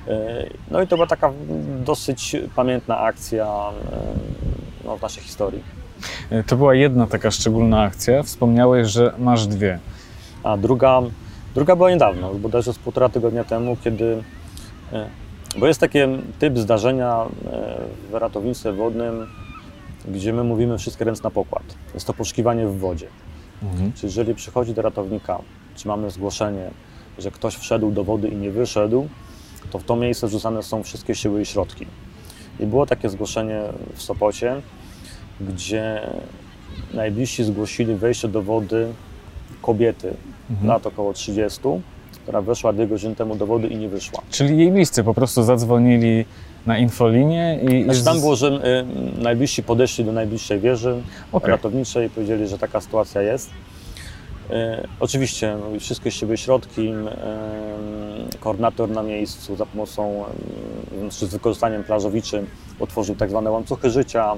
E, 0.09 0.47
No 0.71 0.83
i 0.83 0.87
to 0.87 0.97
była 0.97 1.07
taka 1.07 1.33
dosyć 1.85 2.37
pamiętna 2.57 2.99
akcja 2.99 3.47
e, 3.47 3.97
no, 4.85 4.97
w 4.99 5.03
naszej 5.03 5.23
historii. 5.23 5.84
E, 6.31 6.43
To 6.43 6.57
była 6.57 6.75
jedna 6.75 7.07
taka 7.07 7.31
szczególna 7.31 7.83
akcja. 7.83 8.23
Wspomniałeś, 8.23 8.89
że 8.89 9.15
masz 9.19 9.47
dwie. 9.47 9.79
A 10.43 10.57
druga, 10.57 11.03
druga 11.55 11.77
była 11.77 11.91
niedawno, 11.91 12.35
bodajże 12.35 12.73
z 12.73 12.79
półtora 12.79 13.09
tygodnia 13.09 13.45
temu, 13.45 13.77
kiedy 13.85 14.23
e, 14.93 15.09
Bo 15.59 15.67
jest 15.67 15.81
taki 15.81 15.99
typ 16.39 16.59
zdarzenia 16.59 17.25
e, 17.47 17.77
w 18.11 18.15
ratownictwie 18.15 18.73
wodnym, 18.73 19.27
gdzie 20.09 20.33
my 20.33 20.45
mówimy 20.45 20.79
wszystkie 20.79 21.05
ręce 21.05 21.21
na 21.25 21.31
pokład. 21.31 21.63
Jest 21.95 22.07
to 22.07 22.15
poszukiwanie 22.15 22.67
w 22.67 22.79
wodzie. 22.79 23.07
Mhm. 23.63 23.93
Czy 23.93 24.07
jeżeli 24.07 24.35
przychodzi 24.35 24.75
do 24.75 24.83
ratownika, 24.83 25.39
czy 25.77 25.89
mamy 25.89 26.11
zgłoszenie, 26.11 26.71
że 27.19 27.31
ktoś 27.31 27.57
wszedł 27.57 27.91
do 27.91 28.05
wody 28.05 28.29
i 28.29 28.37
nie 28.37 28.51
wyszedł, 28.51 29.09
to 29.71 29.79
w 29.79 29.85
to 29.85 29.97
miejsce 29.97 30.29
rzucane 30.29 30.63
są 30.63 30.83
wszystkie 30.83 31.15
siły 31.15 31.43
i 31.43 31.47
środki. 31.47 31.87
I 32.61 32.67
było 32.67 32.87
takie 32.87 33.09
zgłoszenie 33.09 33.63
w 33.95 34.03
Sopocie, 34.03 34.63
gdzie 35.41 36.01
najbliżsi 36.95 37.45
zgłosili 37.45 37.95
wejście 37.95 38.29
do 38.29 38.43
wody 38.43 38.89
kobiety, 39.63 40.15
Mhm. 40.51 40.69
lat 40.69 40.87
około 40.87 41.13
30, 41.13 41.61
która 42.23 42.43
weszła 42.43 42.73
dwie 42.73 42.87
godziny 42.87 43.15
temu 43.17 43.37
do 43.37 43.47
wody 43.47 43.69
i 43.69 43.77
nie 43.77 43.89
wyszła. 43.89 44.23
Czyli 44.31 44.59
jej 44.59 44.73
bliscy 44.73 45.05
po 45.05 45.15
prostu 45.15 45.43
zadzwonili 45.43 46.25
na 46.67 46.79
infolinię 46.79 47.59
i... 47.63 47.85
Znaczy 47.85 48.05
tam 48.05 48.21
było, 48.21 48.37
że 48.37 48.49
y, 49.19 49.23
najbliżsi 49.23 49.63
podeszli 49.63 50.05
do 50.05 50.13
najbliższej 50.13 50.61
wieży 50.61 51.03
Okej. 51.33 51.51
ratowniczej 51.51 52.07
i 52.07 52.11
powiedzieli, 52.11 52.49
że 52.49 52.59
taka 52.59 52.81
sytuacja 52.81 53.23
jest. 53.23 53.51
Y, 53.51 54.53
oczywiście 55.01 55.57
no, 55.61 55.81
wszystkie 55.81 56.11
siły 56.11 56.37
środki, 56.37 56.89
y, 56.89 58.39
koordynator 58.41 58.91
na 58.91 59.03
miejscu 59.03 59.57
za 59.57 59.67
pomocą, 59.67 60.25
y, 61.07 61.11
czy 61.11 61.27
z 61.27 61.31
wykorzystaniem 61.31 61.85
plażowiczy 61.85 62.45
otworzył 62.81 63.15
tak 63.15 63.31
zwane 63.31 63.51
łańcuchy 63.51 63.91
życia. 63.91 64.33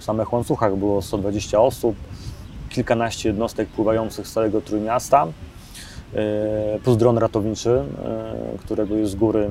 W 0.00 0.04
samych 0.04 0.32
łańcuchach 0.32 0.76
było 0.76 1.02
120 1.02 1.60
osób, 1.60 1.96
kilkanaście 2.68 3.28
jednostek 3.28 3.68
pływających 3.68 4.28
z 4.28 4.32
całego 4.32 4.60
Trójmiasta, 4.60 5.26
y, 6.76 6.80
plus 6.80 6.96
dron 6.96 7.18
ratowniczy, 7.18 7.84
y, 8.54 8.58
którego 8.58 8.96
jest 8.96 9.12
z 9.12 9.14
góry, 9.14 9.50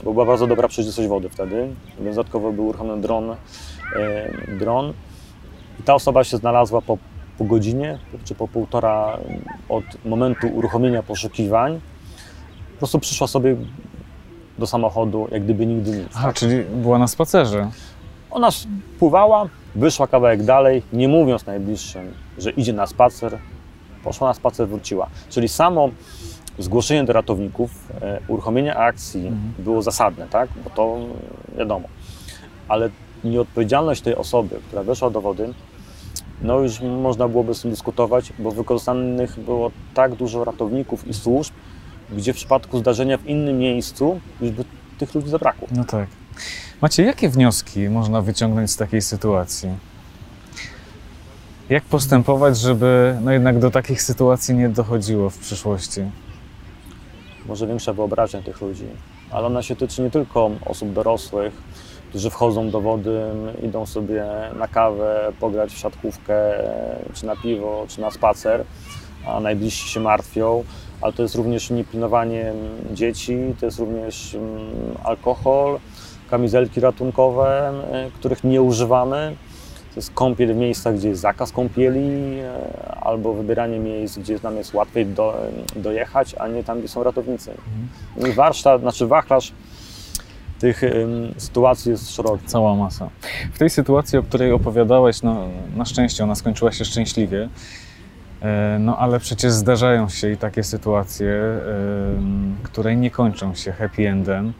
y, 0.00 0.04
bo 0.04 0.12
była 0.12 0.24
bardzo 0.24 0.46
dobra 0.46 0.68
przejrzystość 0.68 1.08
wody 1.08 1.28
wtedy, 1.28 1.68
więc 2.00 2.16
dodatkowo 2.16 2.52
był 2.52 2.66
uruchomiony 2.66 3.02
dron, 3.02 3.30
y, 3.30 3.36
dron 4.58 4.92
i 5.80 5.82
ta 5.82 5.94
osoba 5.94 6.24
się 6.24 6.36
znalazła 6.36 6.82
po, 6.82 6.98
po 7.38 7.44
godzinie, 7.44 7.98
czy 8.24 8.34
po 8.34 8.48
półtora 8.48 9.18
od 9.68 9.84
momentu 10.04 10.48
uruchomienia 10.48 11.02
poszukiwań, 11.02 11.80
po 12.72 12.78
prostu 12.78 12.98
przyszła 12.98 13.26
sobie 13.26 13.56
do 14.58 14.66
samochodu, 14.66 15.28
jak 15.30 15.44
gdyby 15.44 15.66
nigdy 15.66 15.90
nic. 15.90 16.08
Aha, 16.14 16.32
czyli 16.32 16.64
była 16.64 16.98
na 16.98 17.08
spacerze. 17.08 17.70
Ona 18.30 18.48
pływała, 18.98 19.48
wyszła 19.74 20.06
kawałek 20.06 20.42
dalej, 20.42 20.82
nie 20.92 21.08
mówiąc 21.08 21.46
najbliższym, 21.46 22.14
że 22.38 22.50
idzie 22.50 22.72
na 22.72 22.86
spacer, 22.86 23.38
poszła 24.04 24.28
na 24.28 24.34
spacer, 24.34 24.68
wróciła. 24.68 25.08
Czyli 25.30 25.48
samo 25.48 25.90
zgłoszenie 26.58 27.04
do 27.04 27.12
ratowników, 27.12 27.70
e, 28.02 28.20
uruchomienie 28.28 28.76
akcji 28.76 29.20
Mhm. 29.26 29.52
było 29.58 29.82
zasadne, 29.82 30.26
tak? 30.26 30.48
Bo 30.64 30.70
to 30.70 30.96
wiadomo. 31.58 31.88
Ale 32.68 32.90
nieodpowiedzialność 33.24 34.00
tej 34.00 34.16
osoby, 34.16 34.60
która 34.68 34.82
weszła 34.82 35.10
do 35.10 35.20
wody, 35.20 35.54
no 36.42 36.58
już 36.60 36.80
można 36.80 37.28
byłoby 37.28 37.54
z 37.54 37.62
tym 37.62 37.70
dyskutować, 37.70 38.32
bo 38.38 38.50
wykorzystanych 38.50 39.40
było 39.40 39.70
tak 39.94 40.14
dużo 40.14 40.44
ratowników 40.44 41.06
i 41.08 41.14
służb, 41.14 41.52
gdzie 42.16 42.32
w 42.32 42.36
przypadku 42.36 42.78
zdarzenia 42.78 43.16
w 43.18 43.26
innym 43.26 43.58
miejscu 43.58 44.20
już 44.40 44.50
by 44.50 44.64
tych 44.98 45.14
ludzi 45.14 45.28
zabrakło. 45.28 45.68
No 45.70 45.84
tak. 45.84 46.06
Macie, 46.82 47.02
jakie 47.02 47.28
wnioski 47.28 47.88
można 47.88 48.20
wyciągnąć 48.20 48.70
z 48.70 48.76
takiej 48.76 49.02
sytuacji? 49.02 49.68
Jak 51.68 51.84
postępować, 51.84 52.58
żeby 52.58 53.18
no 53.20 53.32
jednak 53.32 53.58
do 53.58 53.70
takich 53.70 54.02
sytuacji 54.02 54.54
nie 54.54 54.68
dochodziło 54.68 55.30
w 55.30 55.38
przyszłości? 55.38 56.02
może 57.48 57.66
większa 57.66 57.92
wyobraźnia 57.92 58.42
tych 58.42 58.60
ludzi, 58.60 58.86
ale 59.30 59.46
ona 59.46 59.62
się 59.62 59.76
tyczy 59.76 60.02
nie 60.02 60.10
tylko 60.10 60.50
osób 60.66 60.92
dorosłych, 60.92 61.62
którzy 62.08 62.30
wchodzą 62.30 62.70
do 62.70 62.80
wody, 62.80 63.20
idą 63.62 63.86
sobie 63.86 64.26
na 64.58 64.68
kawę, 64.68 65.32
pograć 65.40 65.72
w 65.72 65.78
siatkówkę, 65.78 66.34
czy 67.14 67.26
na 67.26 67.36
piwo, 67.36 67.84
czy 67.88 68.00
na 68.00 68.10
spacer, 68.10 68.64
a 69.26 69.40
najbliżsi 69.40 69.88
się 69.88 70.00
martwią, 70.00 70.64
ale 71.00 71.12
to 71.12 71.22
jest 71.22 71.34
również 71.34 71.70
niepilnowanie 71.70 72.52
dzieci, 72.92 73.38
to 73.60 73.66
jest 73.66 73.78
również 73.78 74.34
mm, 74.34 74.70
alkohol, 75.04 75.78
kamizelki 76.30 76.80
ratunkowe, 76.80 77.72
y, 78.08 78.10
których 78.10 78.44
nie 78.44 78.62
używamy. 78.62 79.36
To 79.94 80.00
jest 80.00 80.10
kąpiel 80.14 80.54
w 80.54 80.56
miejscach, 80.56 80.96
gdzie 80.96 81.08
jest 81.08 81.20
zakaz 81.20 81.52
kąpieli, 81.52 82.38
e, 82.40 82.50
albo 83.00 83.34
wybieranie 83.34 83.78
miejsc, 83.78 84.18
gdzie 84.18 84.38
nam 84.42 84.56
jest 84.56 84.74
łatwiej 84.74 85.06
do, 85.06 85.36
dojechać, 85.76 86.34
a 86.38 86.48
nie 86.48 86.64
tam, 86.64 86.78
gdzie 86.78 86.88
są 86.88 87.02
ratownicy. 87.02 87.54
I 88.28 88.32
warsztat, 88.32 88.80
znaczy 88.80 89.06
wachlarz 89.06 89.52
tych 90.58 90.82
ym, 90.82 91.34
sytuacji 91.36 91.90
jest 91.90 92.10
szeroki. 92.10 92.46
Cała 92.46 92.74
masa. 92.74 93.08
W 93.52 93.58
tej 93.58 93.70
sytuacji, 93.70 94.18
o 94.18 94.22
której 94.22 94.52
opowiadałeś, 94.52 95.22
no 95.22 95.48
na 95.76 95.84
szczęście 95.84 96.24
ona 96.24 96.34
skończyła 96.34 96.72
się 96.72 96.84
szczęśliwie, 96.84 97.48
E, 98.42 98.76
no 98.80 98.98
ale 98.98 99.20
przecież 99.20 99.52
zdarzają 99.52 100.08
się 100.08 100.30
i 100.32 100.36
takie 100.36 100.64
sytuacje, 100.64 101.60
które 102.62 102.96
nie 102.96 103.10
kończą 103.10 103.54
się 103.54 103.72
happy 103.72 104.08
endem. 104.08 104.52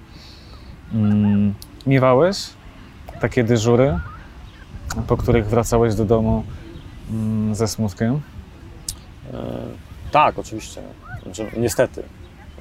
Mm, 0.95 1.55
Miewałeś 1.87 2.51
takie 3.21 3.45
dyżury, 3.45 3.99
po 5.07 5.17
których 5.17 5.47
wracałeś 5.47 5.95
do 5.95 6.05
domu 6.05 6.45
mm, 7.11 7.55
ze 7.55 7.69
smutkiem? 7.69 8.21
E, 9.35 9.39
Tak, 10.13 10.39
oczywiście. 10.39 10.83
Znaczy, 11.23 11.51
niestety. 11.57 12.03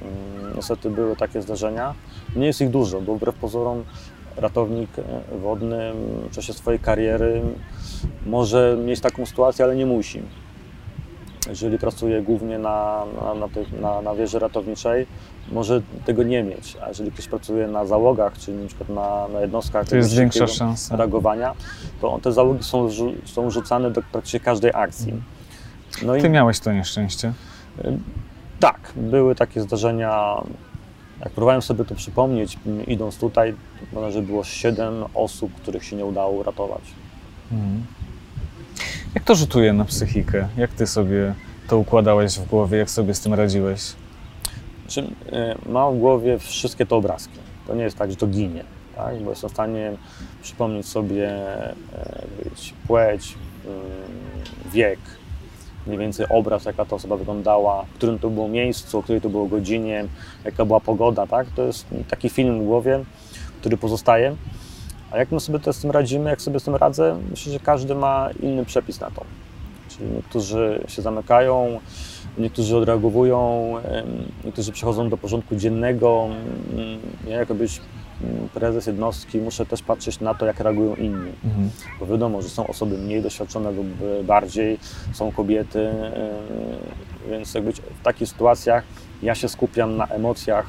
Ym, 0.02 0.56
Niestety 0.56 0.90
były 0.90 1.16
takie 1.16 1.42
zdarzenia. 1.42 1.94
Nie 2.36 2.46
jest 2.46 2.60
ich 2.60 2.70
dużo, 2.70 3.00
bo 3.00 3.14
wbrew 3.14 3.34
pozorom 3.34 3.84
ratownik 4.36 4.90
e, 4.98 5.38
wodny 5.38 5.92
w 6.30 6.34
czasie 6.34 6.52
swojej 6.52 6.80
kariery 6.80 7.42
może 8.26 8.76
mieć 8.86 9.00
taką 9.00 9.26
sytuację, 9.26 9.64
ale 9.64 9.76
nie 9.76 9.86
musi. 9.86 10.22
Jeżeli 11.48 11.78
pracuje 11.78 12.22
głównie 12.22 12.58
na, 12.58 13.04
na, 13.22 13.34
na, 13.34 13.48
tych, 13.48 13.80
na, 13.80 14.02
na 14.02 14.14
wieży 14.14 14.38
ratowniczej, 14.38 15.06
może 15.52 15.82
tego 16.04 16.22
nie 16.22 16.42
mieć. 16.42 16.76
A 16.84 16.88
jeżeli 16.88 17.12
ktoś 17.12 17.28
pracuje 17.28 17.66
na 17.66 17.86
załogach, 17.86 18.38
czyli 18.38 18.56
na 18.56 18.66
przykład 18.66 18.88
na, 18.88 19.28
na 19.32 19.40
jednostkach 19.40 19.88
To 19.88 19.96
jest 19.96 20.16
większa 20.16 20.46
szansa. 20.46 20.96
reagowania, 20.96 21.54
to 22.00 22.18
te 22.22 22.32
załogi 22.32 22.64
są, 22.64 22.88
są 23.24 23.50
rzucane 23.50 23.90
do 23.90 24.02
praktycznie 24.12 24.40
każdej 24.40 24.70
akcji. 24.74 25.14
No 26.02 26.16
i 26.16 26.22
Ty 26.22 26.28
miałeś 26.28 26.60
to 26.60 26.72
nieszczęście. 26.72 27.32
tak, 28.60 28.92
były 28.96 29.34
takie 29.34 29.60
zdarzenia. 29.60 30.42
Jak 31.20 31.32
próbowałem 31.32 31.62
sobie 31.62 31.84
to 31.84 31.94
przypomnieć, 31.94 32.58
idąc 32.86 33.16
tutaj, 33.18 33.54
to 33.94 34.10
że 34.10 34.22
było 34.22 34.44
7 34.44 35.04
osób, 35.14 35.54
których 35.54 35.84
się 35.84 35.96
nie 35.96 36.04
udało 36.04 36.30
uratować. 36.32 36.82
Mhm. 37.52 37.86
Jak 39.14 39.24
to 39.24 39.34
rzutuje 39.34 39.72
na 39.72 39.84
psychikę? 39.84 40.48
Jak 40.56 40.70
ty 40.72 40.86
sobie 40.86 41.34
to 41.68 41.78
układałeś 41.78 42.38
w 42.38 42.46
głowie? 42.46 42.78
Jak 42.78 42.90
sobie 42.90 43.14
z 43.14 43.20
tym 43.20 43.34
radziłeś? 43.34 43.80
Znaczy, 44.88 45.10
y, 45.66 45.70
mam 45.70 45.94
w 45.94 45.98
głowie 45.98 46.38
wszystkie 46.38 46.86
te 46.86 46.96
obrazki. 46.96 47.38
To 47.66 47.74
nie 47.74 47.82
jest 47.82 47.98
tak, 47.98 48.10
że 48.10 48.16
to 48.16 48.26
ginie, 48.26 48.64
tak? 48.96 49.22
bo 49.22 49.30
jestem 49.30 49.50
w 49.50 49.52
stanie 49.52 49.92
przypomnieć 50.42 50.86
sobie 50.86 51.28
e, 51.28 51.74
wiecie, 52.44 52.72
płeć, 52.86 53.34
y, 54.64 54.70
wiek, 54.70 54.98
mniej 55.86 55.98
więcej 55.98 56.26
obraz, 56.30 56.64
jaka 56.64 56.84
ta 56.84 56.96
osoba 56.96 57.16
wyglądała, 57.16 57.82
w 57.82 57.94
którym 57.94 58.18
to 58.18 58.30
było 58.30 58.48
miejscu, 58.48 58.98
o 58.98 59.02
której 59.02 59.20
to 59.20 59.28
było 59.28 59.46
godzinie, 59.46 60.04
jaka 60.44 60.64
była 60.64 60.80
pogoda. 60.80 61.26
Tak? 61.26 61.46
To 61.56 61.62
jest 61.62 61.86
taki 62.08 62.28
film 62.28 62.60
w 62.60 62.64
głowie, 62.64 63.04
który 63.60 63.76
pozostaje. 63.76 64.36
A 65.10 65.18
jak 65.18 65.32
my 65.32 65.40
sobie 65.40 65.58
to 65.58 65.72
z 65.72 65.80
tym 65.80 65.90
radzimy, 65.90 66.30
jak 66.30 66.42
sobie 66.42 66.60
z 66.60 66.64
tym 66.64 66.74
radzę, 66.74 67.18
myślę, 67.30 67.52
że 67.52 67.60
każdy 67.60 67.94
ma 67.94 68.30
inny 68.42 68.64
przepis 68.64 69.00
na 69.00 69.10
to. 69.10 69.24
Czyli 69.88 70.10
niektórzy 70.10 70.84
się 70.88 71.02
zamykają, 71.02 71.80
niektórzy 72.38 72.76
odreagowują, 72.76 73.74
niektórzy 74.44 74.72
przechodzą 74.72 75.08
do 75.08 75.16
porządku 75.16 75.56
dziennego. 75.56 76.28
Ja 77.28 77.36
jako 77.36 77.54
być 77.54 77.80
mm, 78.22 78.48
prezes 78.48 78.86
jednostki 78.86 79.38
muszę 79.38 79.66
też 79.66 79.82
patrzeć 79.82 80.20
na 80.20 80.34
to, 80.34 80.46
jak 80.46 80.60
reagują 80.60 80.94
inni. 80.94 81.32
Mhm. 81.44 81.70
Bo 82.00 82.06
wiadomo, 82.06 82.42
że 82.42 82.48
są 82.48 82.66
osoby 82.66 82.98
mniej 82.98 83.22
doświadczone 83.22 83.70
lub 83.70 83.86
bardziej, 84.24 84.78
są 85.12 85.32
kobiety, 85.32 85.88
więc 87.30 87.54
jakby 87.54 87.72
w 87.72 88.02
takich 88.02 88.28
sytuacjach 88.28 88.84
ja 89.22 89.34
się 89.34 89.48
skupiam 89.48 89.96
na 89.96 90.06
emocjach 90.06 90.66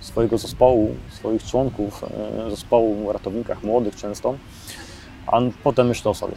swojego 0.00 0.38
zespołu, 0.38 0.94
swoich 1.10 1.42
członków 1.44 2.04
zespołu, 2.50 3.12
ratownikach 3.12 3.62
młodych 3.62 3.96
często, 3.96 4.34
a 5.26 5.40
potem 5.64 5.86
myślę 5.86 6.10
o 6.10 6.14
sobie. 6.14 6.34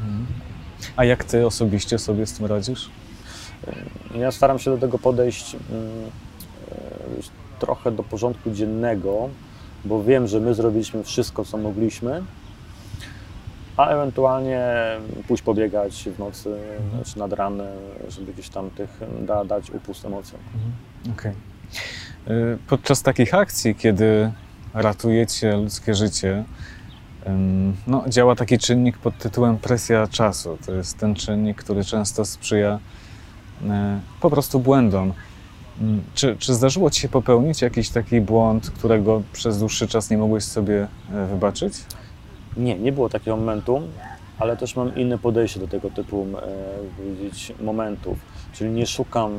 Mhm. 0.00 0.26
A 0.96 1.04
jak 1.04 1.24
ty 1.24 1.46
osobiście 1.46 1.98
sobie 1.98 2.26
z 2.26 2.32
tym 2.32 2.46
radzisz? 2.46 2.90
Ja 4.14 4.32
staram 4.32 4.58
się 4.58 4.70
do 4.70 4.78
tego 4.78 4.98
podejść 4.98 5.54
mm, 5.54 6.10
e, 6.72 7.58
trochę 7.58 7.92
do 7.92 8.02
porządku 8.02 8.50
dziennego, 8.50 9.28
bo 9.84 10.02
wiem, 10.02 10.26
że 10.26 10.40
my 10.40 10.54
zrobiliśmy 10.54 11.04
wszystko, 11.04 11.44
co 11.44 11.58
mogliśmy, 11.58 12.22
a 13.76 13.88
ewentualnie 13.88 14.66
pójść 15.28 15.42
pobiegać 15.42 16.08
w 16.16 16.18
nocy 16.18 16.56
czy 17.04 17.18
nad 17.18 17.32
ranem, 17.32 17.66
żeby 18.08 18.32
gdzieś 18.32 18.48
tam 18.48 18.70
tych 18.70 19.00
da, 19.20 19.44
dać 19.44 19.70
upust 19.70 20.04
emocjom. 20.04 20.40
Okej. 21.12 21.32
Y, 22.28 22.58
Podczas 22.68 23.02
takich 23.02 23.34
akcji, 23.34 23.74
kiedy 23.74 24.32
ratujecie 24.74 25.56
ludzkie 25.56 25.94
życie, 25.94 26.44
no, 27.86 28.04
działa 28.08 28.36
taki 28.36 28.58
czynnik 28.58 28.98
pod 28.98 29.18
tytułem 29.18 29.58
presja 29.58 30.06
czasu. 30.06 30.58
To 30.66 30.74
jest 30.74 30.98
ten 30.98 31.14
czynnik, 31.14 31.56
który 31.56 31.84
często 31.84 32.24
sprzyja 32.24 32.70
e, 32.74 33.01
po 34.20 34.30
prostu 34.30 34.60
błędom. 34.60 35.12
Mm, 35.80 36.02
Czy, 36.14 36.36
czy 36.38 36.54
zdarzyło 36.54 36.90
Ci 36.90 37.00
się 37.00 37.08
popełnić 37.08 37.62
jakiś 37.62 37.88
taki 37.90 38.20
błąd, 38.20 38.70
którego 38.70 39.22
przez 39.32 39.58
dłuższy 39.58 39.88
czas 39.88 40.10
nie 40.10 40.18
mogłeś 40.18 40.44
sobie 40.44 40.86
e, 41.14 41.26
wybaczyć? 41.26 41.74
Nie, 42.56 42.78
nie 42.78 42.92
było 42.92 43.08
takiego 43.08 43.36
momentu, 43.36 43.80
ale 44.38 44.56
też 44.56 44.76
mam 44.76 44.96
inne 44.96 45.18
podejście 45.18 45.60
do 45.60 45.68
tego 45.68 45.90
typu 45.90 46.26
e, 46.36 46.42
powiedzieć, 46.96 47.52
momentów. 47.62 48.18
Czyli 48.52 48.70
nie 48.70 48.86
szukam 48.86 49.32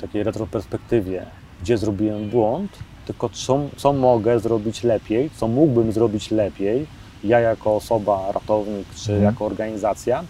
takiej 0.00 0.22
retroperspektywie, 0.22 1.26
gdzie 1.62 1.78
zrobiłem 1.78 2.30
błąd, 2.30 2.70
tylko 3.06 3.28
co, 3.28 3.60
co 3.76 3.92
mogę 3.92 4.40
zrobić 4.40 4.82
lepiej, 4.82 5.30
co 5.36 5.48
mógłbym 5.48 5.92
zrobić 5.92 6.30
lepiej, 6.30 6.86
ja 7.24 7.40
jako 7.40 7.76
osoba, 7.76 8.32
ratownik 8.34 8.86
czy 8.94 9.12
Mhm. 9.12 9.22
jako 9.32 9.46
organizacja, 9.46 10.24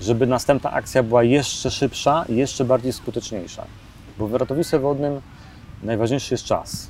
żeby 0.00 0.26
następna 0.26 0.72
akcja 0.72 1.02
była 1.02 1.22
jeszcze 1.22 1.70
szybsza 1.70 2.24
i 2.28 2.36
jeszcze 2.36 2.64
bardziej 2.64 2.92
skuteczniejsza. 2.92 3.64
Bo 4.18 4.28
w 4.28 4.34
ratownictwie 4.34 4.78
wodnym 4.78 5.20
najważniejszy 5.82 6.34
jest 6.34 6.44
czas. 6.44 6.88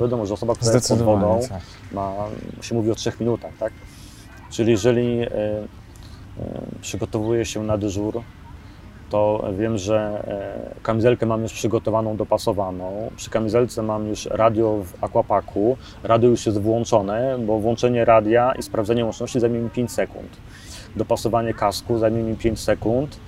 Wiadomo, 0.00 0.26
że 0.26 0.34
osoba, 0.34 0.54
która 0.54 0.72
jest 0.72 0.88
pod 0.88 1.02
wodą, 1.02 1.40
tak. 1.48 1.62
ma, 1.92 2.12
się 2.60 2.74
mówi 2.74 2.90
o 2.90 2.94
trzech 2.94 3.20
minutach, 3.20 3.52
tak? 3.58 3.72
Czyli 4.50 4.70
jeżeli 4.70 5.20
e, 5.20 5.28
e, 5.28 5.66
przygotowuję 6.80 7.44
się 7.44 7.62
na 7.62 7.78
dyżur, 7.78 8.22
to 9.10 9.44
wiem, 9.58 9.78
że 9.78 10.24
e, 10.76 10.80
kamizelkę 10.82 11.26
mam 11.26 11.42
już 11.42 11.52
przygotowaną, 11.52 12.16
dopasowaną. 12.16 13.10
Przy 13.16 13.30
kamizelce 13.30 13.82
mam 13.82 14.08
już 14.08 14.26
radio 14.26 14.84
w 14.84 15.04
aquapaku. 15.04 15.76
Radio 16.04 16.28
już 16.30 16.46
jest 16.46 16.60
włączone, 16.60 17.38
bo 17.46 17.58
włączenie 17.58 18.04
radia 18.04 18.52
i 18.58 18.62
sprawdzenie 18.62 19.04
łączności 19.04 19.40
zajmie 19.40 19.58
mi 19.58 19.70
5 19.70 19.92
sekund. 19.92 20.28
Dopasowanie 20.96 21.54
kasku 21.54 21.98
zajmie 21.98 22.22
mi 22.22 22.36
5 22.36 22.60
sekund. 22.60 23.18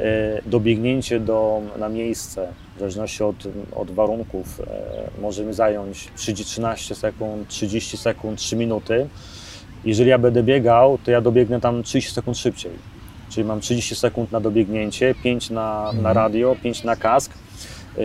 E, 0.00 0.42
Dobiegnięcie 0.46 1.20
do, 1.20 1.60
na 1.78 1.88
miejsce, 1.88 2.48
w 2.76 2.78
zależności 2.78 3.22
od, 3.24 3.36
od 3.76 3.90
warunków, 3.90 4.60
e, 4.60 5.20
może 5.20 5.44
mi 5.44 5.54
zająć 5.54 6.08
30, 6.16 6.44
13 6.44 6.94
sekund, 6.94 7.48
30 7.48 7.96
sekund, 7.96 8.38
3 8.38 8.56
minuty. 8.56 9.08
Jeżeli 9.84 10.10
ja 10.10 10.18
będę 10.18 10.42
biegał, 10.42 10.98
to 11.04 11.10
ja 11.10 11.20
dobiegnę 11.20 11.60
tam 11.60 11.82
30 11.82 12.12
sekund 12.14 12.38
szybciej. 12.38 12.72
Czyli 13.30 13.44
mam 13.46 13.60
30 13.60 13.94
sekund 13.94 14.32
na 14.32 14.40
dobiegnięcie, 14.40 15.14
5 15.22 15.50
na, 15.50 15.82
na 15.84 15.90
Mhm. 15.90 16.16
radio, 16.16 16.56
5 16.62 16.84
na 16.84 16.96
kask. 16.96 17.32
Yy, 17.96 18.04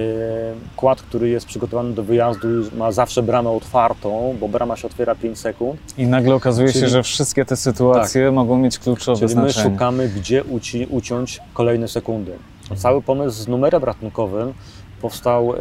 Kład, 0.76 1.02
który 1.02 1.30
jest 1.30 1.46
przygotowany 1.46 1.94
do 1.94 2.04
wyjazdu, 2.04 2.48
ma 2.78 2.92
zawsze 2.92 3.24
bramę 3.24 3.50
otwartą, 3.50 4.36
bo 4.40 4.48
brama 4.48 4.76
się 4.76 4.88
otwiera 4.88 5.16
5 5.16 5.40
sekund. 5.40 5.80
I 5.98 6.06
nagle 6.08 6.36
okazuje 6.36 6.68
się, 6.68 6.74
Czyli- 6.74 6.84
Tak. 6.86 6.92
że 6.92 7.04
wszystkie 7.04 7.46
te 7.46 7.56
sytuacje 7.56 8.32
mogą 8.32 8.58
mieć 8.58 8.80
kluczowe 8.80 9.20
Czyli 9.28 9.36
my 9.36 9.42
znaczenie. 9.52 9.74
szukamy, 9.74 10.10
gdzie 10.10 10.44
uci, 10.44 10.88
uciąć 10.90 11.40
kolejne 11.54 11.88
sekundy. 11.88 12.32
Cały 12.76 13.02
pomysł 13.02 13.38
z 13.44 13.48
numerem 13.48 13.84
ratunkowym 13.84 14.54
powstał 15.02 15.54
e, 15.54 15.58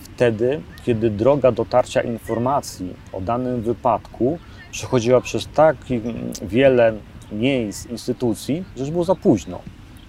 wtedy, 0.00 0.60
kiedy 0.86 1.10
droga 1.10 1.52
dotarcia 1.52 2.00
informacji 2.00 2.94
o 3.12 3.20
danym 3.20 3.62
wypadku 3.62 4.38
przechodziła 4.70 5.20
przez 5.20 5.48
tak 5.54 5.76
mm, 5.90 6.14
wiele 6.42 6.92
miejsc, 7.32 7.86
instytucji, 7.86 8.64
że 8.76 8.80
już 8.82 8.90
było 8.90 9.04
za 9.04 9.14
późno. 9.14 9.58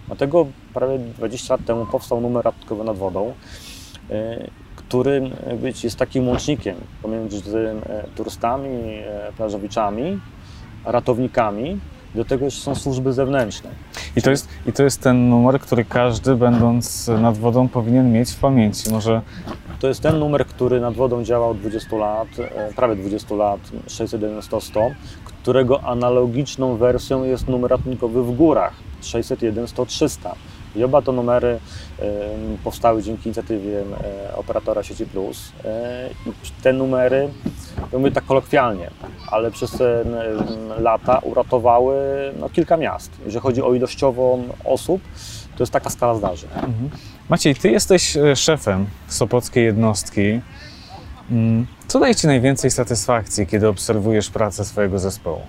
Dlatego 0.07 0.45
prawie 0.73 0.99
20 0.99 1.53
lat 1.53 1.65
temu 1.65 1.85
powstał 1.85 2.21
numer 2.21 2.45
ratunkowy 2.45 2.83
nad 2.83 2.97
wodą, 2.97 3.33
e, 4.09 4.47
który 4.75 5.31
jakby 5.47 5.73
jest 5.83 5.95
takim 5.95 6.27
łącznikiem 6.27 6.75
pomiędzy 7.01 7.59
e, 7.69 8.03
turystami, 8.15 8.69
e, 8.69 9.31
plażowiczami, 9.37 10.19
ratownikami. 10.85 11.79
Do 12.15 12.25
tego 12.25 12.45
jeszcze 12.45 12.61
są 12.61 12.75
służby 12.75 13.13
zewnętrzne. 13.13 13.69
I 14.15 14.21
to, 14.21 14.29
jest, 14.29 14.47
I 14.65 14.73
to 14.73 14.83
jest 14.83 15.01
ten 15.01 15.29
numer, 15.29 15.59
który 15.59 15.85
każdy, 15.85 16.35
będąc 16.35 17.07
nad 17.07 17.37
wodą, 17.37 17.67
powinien 17.67 18.11
mieć 18.11 18.31
w 18.31 18.39
pamięci. 18.39 18.91
Może 18.91 19.21
To 19.79 19.87
jest 19.87 20.01
ten 20.01 20.19
numer, 20.19 20.45
który 20.45 20.81
nad 20.81 20.93
wodą 20.93 21.23
działa 21.23 21.47
od 21.47 21.59
20 21.59 21.95
lat, 21.95 22.27
e, 22.39 22.73
prawie 22.73 22.95
20 22.95 23.35
lat, 23.35 23.59
601 23.87 24.41
100 24.41 24.61
100, 24.61 24.91
którego 25.25 25.83
analogiczną 25.83 26.77
wersją 26.77 27.23
jest 27.23 27.47
numer 27.47 27.71
ratunkowy 27.71 28.23
w 28.23 28.31
górach 28.31 28.73
601 29.01 29.67
100 29.67 29.85
300. 29.85 30.35
I 30.75 30.83
oba 30.83 31.01
te 31.01 31.11
numery 31.11 31.59
powstały 32.63 33.03
dzięki 33.03 33.23
inicjatywie 33.29 33.83
operatora 34.35 34.83
sieci 34.83 35.05
Plus. 35.05 35.51
E, 35.65 36.09
I 36.25 36.63
te 36.63 36.73
numery, 36.73 37.29
to 37.91 37.99
mówię 37.99 38.11
tak 38.11 38.25
kolokwialnie, 38.25 38.89
ale 39.31 39.51
przez 39.51 39.71
te 39.71 40.03
lata 40.77 41.19
uratowały 41.19 41.95
no, 42.39 42.49
kilka 42.49 42.77
miast. 42.77 43.11
Jeżeli 43.25 43.41
chodzi 43.41 43.61
o 43.61 43.73
ilościową 43.73 44.43
osób, 44.65 45.01
to 45.57 45.63
jest 45.63 45.73
taka 45.73 45.89
skala 45.89 46.15
zdarzeń. 46.15 46.49
Maciej, 47.29 47.55
ty 47.55 47.71
jesteś 47.71 48.17
e, 48.17 48.35
szefem 48.35 48.85
Sopockiej 49.07 49.65
jednostki. 49.65 50.41
Mm, 51.31 51.65
Co 51.87 51.99
daje 51.99 52.15
ci 52.15 52.27
najwięcej 52.27 52.71
satysfakcji, 52.71 53.47
kiedy 53.47 53.67
obserwujesz 53.67 54.29
pracę 54.29 54.65
swojego 54.65 54.99
zespołu? 54.99 55.41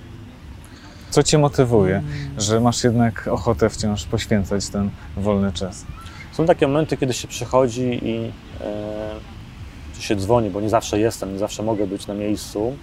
Co 1.13 1.23
cię 1.23 1.39
motywuje, 1.39 2.03
że 2.39 2.61
masz 2.61 2.85
jednak 2.85 3.29
ochotę 3.29 3.71
wciąż 3.71 4.05
poświęcać 4.05 4.69
ten 4.69 4.91
wolny 5.17 5.53
czas? 5.53 5.85
Są 6.33 6.47
takie 6.47 6.67
momenty, 6.67 6.97
kiedy 6.97 7.13
się 7.13 7.29
przychodzi 7.29 8.01
i 8.03 8.33
e, 8.61 10.01
się 10.01 10.17
dzwoni, 10.17 10.51
bo 10.51 10.61
nie 10.61 10.69
zawsze 10.71 10.99
jestem, 10.99 11.33
nie 11.33 11.39
zawsze 11.39 11.63
mogę 11.63 11.87
być 11.87 12.07
na 12.07 12.15
miejscu, 12.15 12.77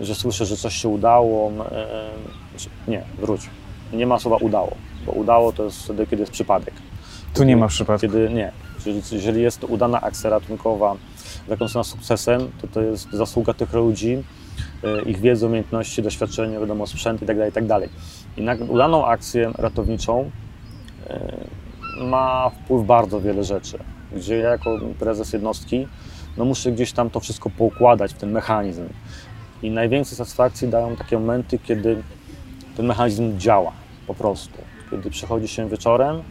że 0.00 0.14
słyszę, 0.14 0.46
że 0.46 0.56
coś 0.56 0.74
się 0.74 0.88
udało. 0.88 1.50
E, 1.50 1.86
znaczy, 2.50 2.70
nie, 2.88 3.02
wróć. 3.18 3.40
Nie 3.92 4.06
ma 4.06 4.18
słowa 4.18 4.36
udało, 4.36 4.76
bo 5.06 5.12
udało 5.12 5.52
to 5.52 5.64
jest 5.64 5.82
wtedy, 5.82 6.06
kiedy 6.06 6.22
jest 6.22 6.32
przypadek. 6.32 6.74
Tu 7.34 7.44
nie 7.44 7.56
ma 7.56 7.68
przypadku. 7.68 8.06
Kiedy 8.06 8.30
nie. 8.30 8.52
Czyli 8.84 9.02
jeżeli 9.12 9.42
jest 9.42 9.60
to 9.60 9.66
udana 9.66 10.00
akcja 10.00 10.30
ratunkowa 10.30 10.96
zakończona 11.48 11.84
sukcesem, 11.84 12.50
to 12.60 12.68
to 12.68 12.82
jest 12.82 13.12
zasługa 13.12 13.54
tych 13.54 13.72
ludzi, 13.72 14.22
ich 15.06 15.20
wiedzy, 15.20 15.46
umiejętności, 15.46 16.02
doświadczenia, 16.02 16.60
wiadomo, 16.60 16.86
sprzęt 16.86 17.22
itd. 17.22 17.46
itd. 17.46 17.88
I 18.36 18.42
na 18.42 18.54
udaną 18.68 19.06
akcję 19.06 19.52
ratowniczą 19.58 20.30
e, 21.06 21.44
ma 22.04 22.50
wpływ 22.50 22.86
bardzo 22.86 23.20
wiele 23.20 23.44
rzeczy, 23.44 23.78
gdzie 24.16 24.36
ja 24.36 24.50
jako 24.50 24.78
prezes 24.98 25.32
jednostki 25.32 25.86
no 26.36 26.44
muszę 26.44 26.72
gdzieś 26.72 26.92
tam 26.92 27.10
to 27.10 27.20
wszystko 27.20 27.50
poukładać 27.50 28.14
w 28.14 28.16
ten 28.16 28.32
mechanizm. 28.32 28.88
I 29.62 29.70
najwięcej 29.70 30.16
satysfakcji 30.16 30.68
dają 30.68 30.96
takie 30.96 31.18
momenty, 31.18 31.58
kiedy 31.58 32.02
ten 32.76 32.86
mechanizm 32.86 33.38
działa 33.38 33.72
po 34.06 34.14
prostu. 34.14 34.58
Kiedy 34.90 35.10
przychodzi 35.10 35.48
się 35.48 35.68
wieczorem 35.68 36.22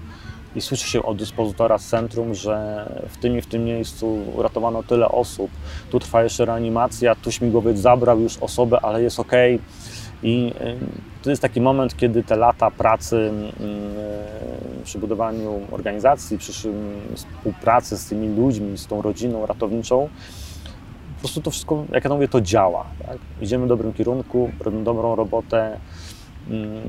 i 0.56 0.62
słyszy 0.62 0.89
się 0.89 1.04
od 1.04 1.18
dyspozytora 1.18 1.78
z 1.78 1.86
centrum, 1.86 2.36
że 2.36 2.86
w 3.10 3.18
tym 3.18 3.38
i 3.38 3.42
w 3.42 3.48
tym 3.48 3.66
miejscu 3.66 4.18
uratowano 4.36 4.84
tyle 4.84 5.10
osób, 5.10 5.52
tu 5.89 6.00
trwa 6.00 6.24
jeszcze 6.24 6.46
reanimacja, 6.46 7.16
tu 7.16 7.32
śmigłowiec 7.32 7.78
zabrał 7.78 8.20
już 8.20 8.38
osobę, 8.38 8.80
ale 8.82 9.04
jest 9.04 9.20
ok. 9.20 9.32
I 10.24 10.54
y, 10.62 11.24
to 11.24 11.30
jest 11.30 11.42
taki 11.42 11.62
moment, 11.62 11.98
kiedy 11.98 12.24
te 12.24 12.36
lata 12.36 12.72
pracy 12.72 13.32
y, 14.82 14.84
przy 14.84 15.00
budowaniu 15.00 15.62
organizacji, 15.72 16.38
przy 16.38 16.52
współpracy 17.16 17.98
z 17.98 18.06
tymi 18.06 18.36
ludźmi, 18.36 18.78
z 18.78 18.88
tą 18.88 19.02
rodziną 19.02 19.46
ratowniczą, 19.46 20.10
po 21.16 21.20
prostu 21.20 21.42
to 21.42 21.52
wszystko, 21.52 21.86
jak 21.92 22.04
ja 22.04 22.10
to 22.10 22.16
mówię, 22.16 22.28
to 22.28 22.42
działa. 22.42 22.86
Tak? 23.08 23.18
Idziemy 23.42 23.66
w 23.66 23.70
dobrym 23.70 23.94
kierunku, 23.94 24.52
robimy 24.60 24.84
dobrą 24.84 25.16
robotę 25.16 25.80
mm, 26.50 26.82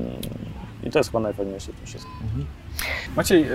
i 0.85 0.91
to 0.91 0.99
jest 0.99 1.09
chyba 1.09 1.19
najfajniejsze 1.19 1.71
w 1.71 1.75
tym 1.75 1.85
wszystkim. 1.85 2.13
Maciej, 3.15 3.43
y, 3.43 3.47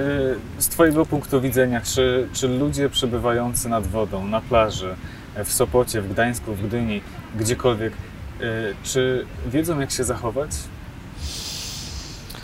z 0.59 0.69
Twojego 0.69 1.07
punktu 1.07 1.41
widzenia, 1.41 1.81
czy, 1.81 2.29
czy 2.33 2.49
ludzie 2.49 2.89
przebywający 2.89 3.69
nad 3.69 3.87
wodą, 3.87 4.27
na 4.27 4.41
plaży, 4.41 4.97
w 5.45 5.53
Sopocie, 5.53 6.03
w 6.03 6.13
Gdańsku, 6.13 6.55
w 6.55 6.67
Gdyni, 6.67 7.01
gdziekolwiek, 7.37 7.93
y, 7.93 8.75
czy 8.83 9.27
wiedzą, 9.47 9.81
jak 9.81 9.91
się 9.91 10.05
zachować? 10.05 10.51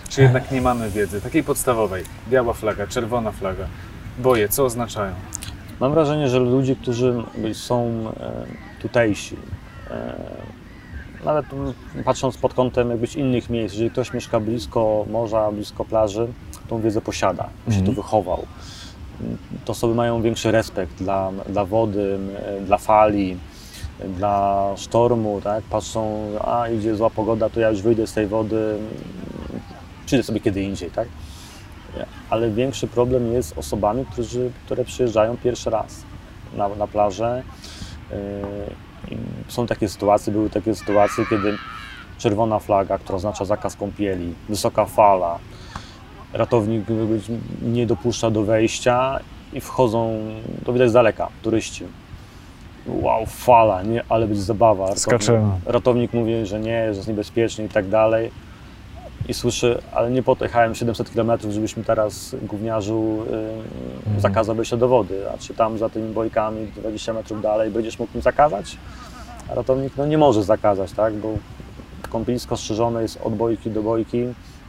Czy 0.09 0.22
jednak 0.22 0.51
nie 0.51 0.61
mamy 0.61 0.90
wiedzy 0.90 1.20
takiej 1.20 1.42
podstawowej? 1.42 2.05
Biała 2.29 2.53
flaga, 2.53 2.87
czerwona 2.87 3.33
flaga. 3.33 3.66
Boje, 4.18 4.49
co 4.49 4.64
oznaczają? 4.64 5.14
Mam 5.81 5.92
wrażenie, 5.92 6.29
że 6.29 6.38
ludzie, 6.38 6.77
którzy 6.77 7.14
są 7.53 8.05
e, 8.20 8.46
tutejsi, 8.83 9.37
e, 9.90 10.14
nawet 11.26 11.52
mm, 11.52 11.74
patrząc 12.04 12.36
pod 12.36 12.54
kątem 12.54 12.90
jakbyś 12.90 13.14
innych 13.14 13.50
miejsc, 13.50 13.74
jeżeli 13.74 13.90
ktoś 13.90 14.12
mieszka 14.12 14.40
blisko 14.40 15.06
morza, 15.10 15.52
blisko 15.52 15.84
plaży, 15.84 16.28
tą 16.68 16.80
wiedzę 16.80 17.00
posiada, 17.00 17.44
się 17.44 17.78
Mhm. 17.78 17.86
tu 17.86 17.92
wychował. 17.92 18.46
To 19.64 19.72
osoby 19.72 19.94
mają 19.94 20.22
większy 20.22 20.50
respekt 20.52 20.94
dla, 20.94 21.32
dla 21.48 21.64
wody, 21.64 22.18
dla 22.66 22.78
fali, 22.78 23.36
dla 24.16 24.72
sztormu, 24.76 25.40
tak? 25.44 25.64
Patrzą, 25.64 26.20
a 26.44 26.68
idzie 26.68 26.96
zła 26.96 27.10
pogoda, 27.10 27.48
to 27.50 27.60
ja 27.60 27.70
już 27.70 27.82
wyjdę 27.82 28.06
z 28.06 28.12
tej 28.12 28.26
wody, 28.26 28.56
mm, 28.56 28.80
przyjdę 30.06 30.22
sobie 30.22 30.40
kiedy 30.40 30.62
indziej, 30.62 30.90
tak? 30.90 31.08
ale 32.30 32.50
większy 32.50 32.86
problem 32.86 33.32
jest 33.32 33.48
z 33.54 33.58
osobami, 33.58 34.04
którzy, 34.12 34.50
które 34.64 34.84
przyjeżdżają 34.84 35.36
pierwszy 35.36 35.70
raz 35.70 36.02
na, 36.56 36.68
na 36.68 36.86
plażę. 36.86 37.42
Są 39.49 39.66
takie 39.66 39.88
sytuacje, 39.88 40.33
były 40.33 40.51
takie 40.51 40.75
sytuacje, 40.75 41.27
kiedy 41.31 41.59
czerwona 42.19 42.59
flaga, 42.59 42.99
która 42.99 43.16
oznacza 43.16 43.45
zakaz 43.45 43.77
kąpieli, 43.77 44.35
wysoka 44.49 44.85
fala, 44.85 45.38
ratownik 46.33 46.85
nie 47.62 47.87
dopuszcza 47.87 48.31
do 48.31 48.42
wejścia 48.42 49.21
i 49.53 49.61
wchodzą, 49.61 50.19
to 50.64 50.73
widać 50.73 50.90
z 50.90 50.92
daleka, 50.92 51.29
turyści. 51.42 51.85
Wow, 52.87 53.27
fala, 53.27 53.83
nie, 53.83 54.05
ale 54.09 54.27
będzie 54.27 54.42
zabawa. 54.42 54.88
Ratownik, 54.88 55.66
ratownik 55.66 56.12
mówi, 56.12 56.47
że 56.47 56.61
nie, 56.61 56.92
że 56.92 56.97
jest 56.97 57.09
niebezpiecznie 57.09 57.64
i 57.64 57.69
tak 57.69 57.88
dalej. 57.88 58.31
I 59.28 59.34
słyszy, 59.34 59.82
ale 59.92 60.10
nie 60.10 60.22
po 60.22 60.36
to 60.36 60.44
jechałem 60.44 60.74
700 60.74 61.10
km, 61.10 61.30
żebyśmy 61.50 61.84
teraz 61.84 62.36
gówniarzu 62.42 63.18
y, 64.16 64.20
zakazał 64.20 64.54
wejścia 64.54 64.76
do 64.76 64.88
wody, 64.88 65.30
a 65.34 65.38
czy 65.38 65.54
tam 65.54 65.78
za 65.78 65.88
tymi 65.88 66.12
bojkami 66.14 66.66
20 66.76 67.12
metrów 67.12 67.42
dalej 67.42 67.70
będziesz 67.70 67.98
mógł 67.98 68.16
mi 68.16 68.22
zakazać? 68.22 68.76
A 69.50 69.54
ratownik 69.54 69.92
no, 69.96 70.06
nie 70.06 70.18
może 70.18 70.44
zakazać, 70.44 70.92
tak, 70.92 71.14
bo 71.14 71.28
kąpielisko 72.10 72.56
strzeżone 72.56 73.02
jest 73.02 73.18
od 73.24 73.34
bojki 73.34 73.70
do 73.70 73.82
bojki, 73.82 74.18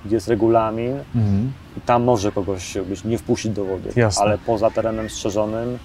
gdzie 0.06 0.16
jest 0.16 0.28
regulamin 0.28 0.92
Mhm. 1.16 1.52
i 1.78 1.82
tam 1.82 2.04
może 2.04 2.32
kogoś 2.32 2.78
być 2.90 3.04
nie 3.04 3.18
wpuścić 3.18 3.52
do 3.52 3.66
wody, 3.66 3.90
Jasne. 3.96 4.22
ale 4.24 4.38
poza 4.38 4.70
terenem 4.70 5.10
strzeżonym 5.10 5.78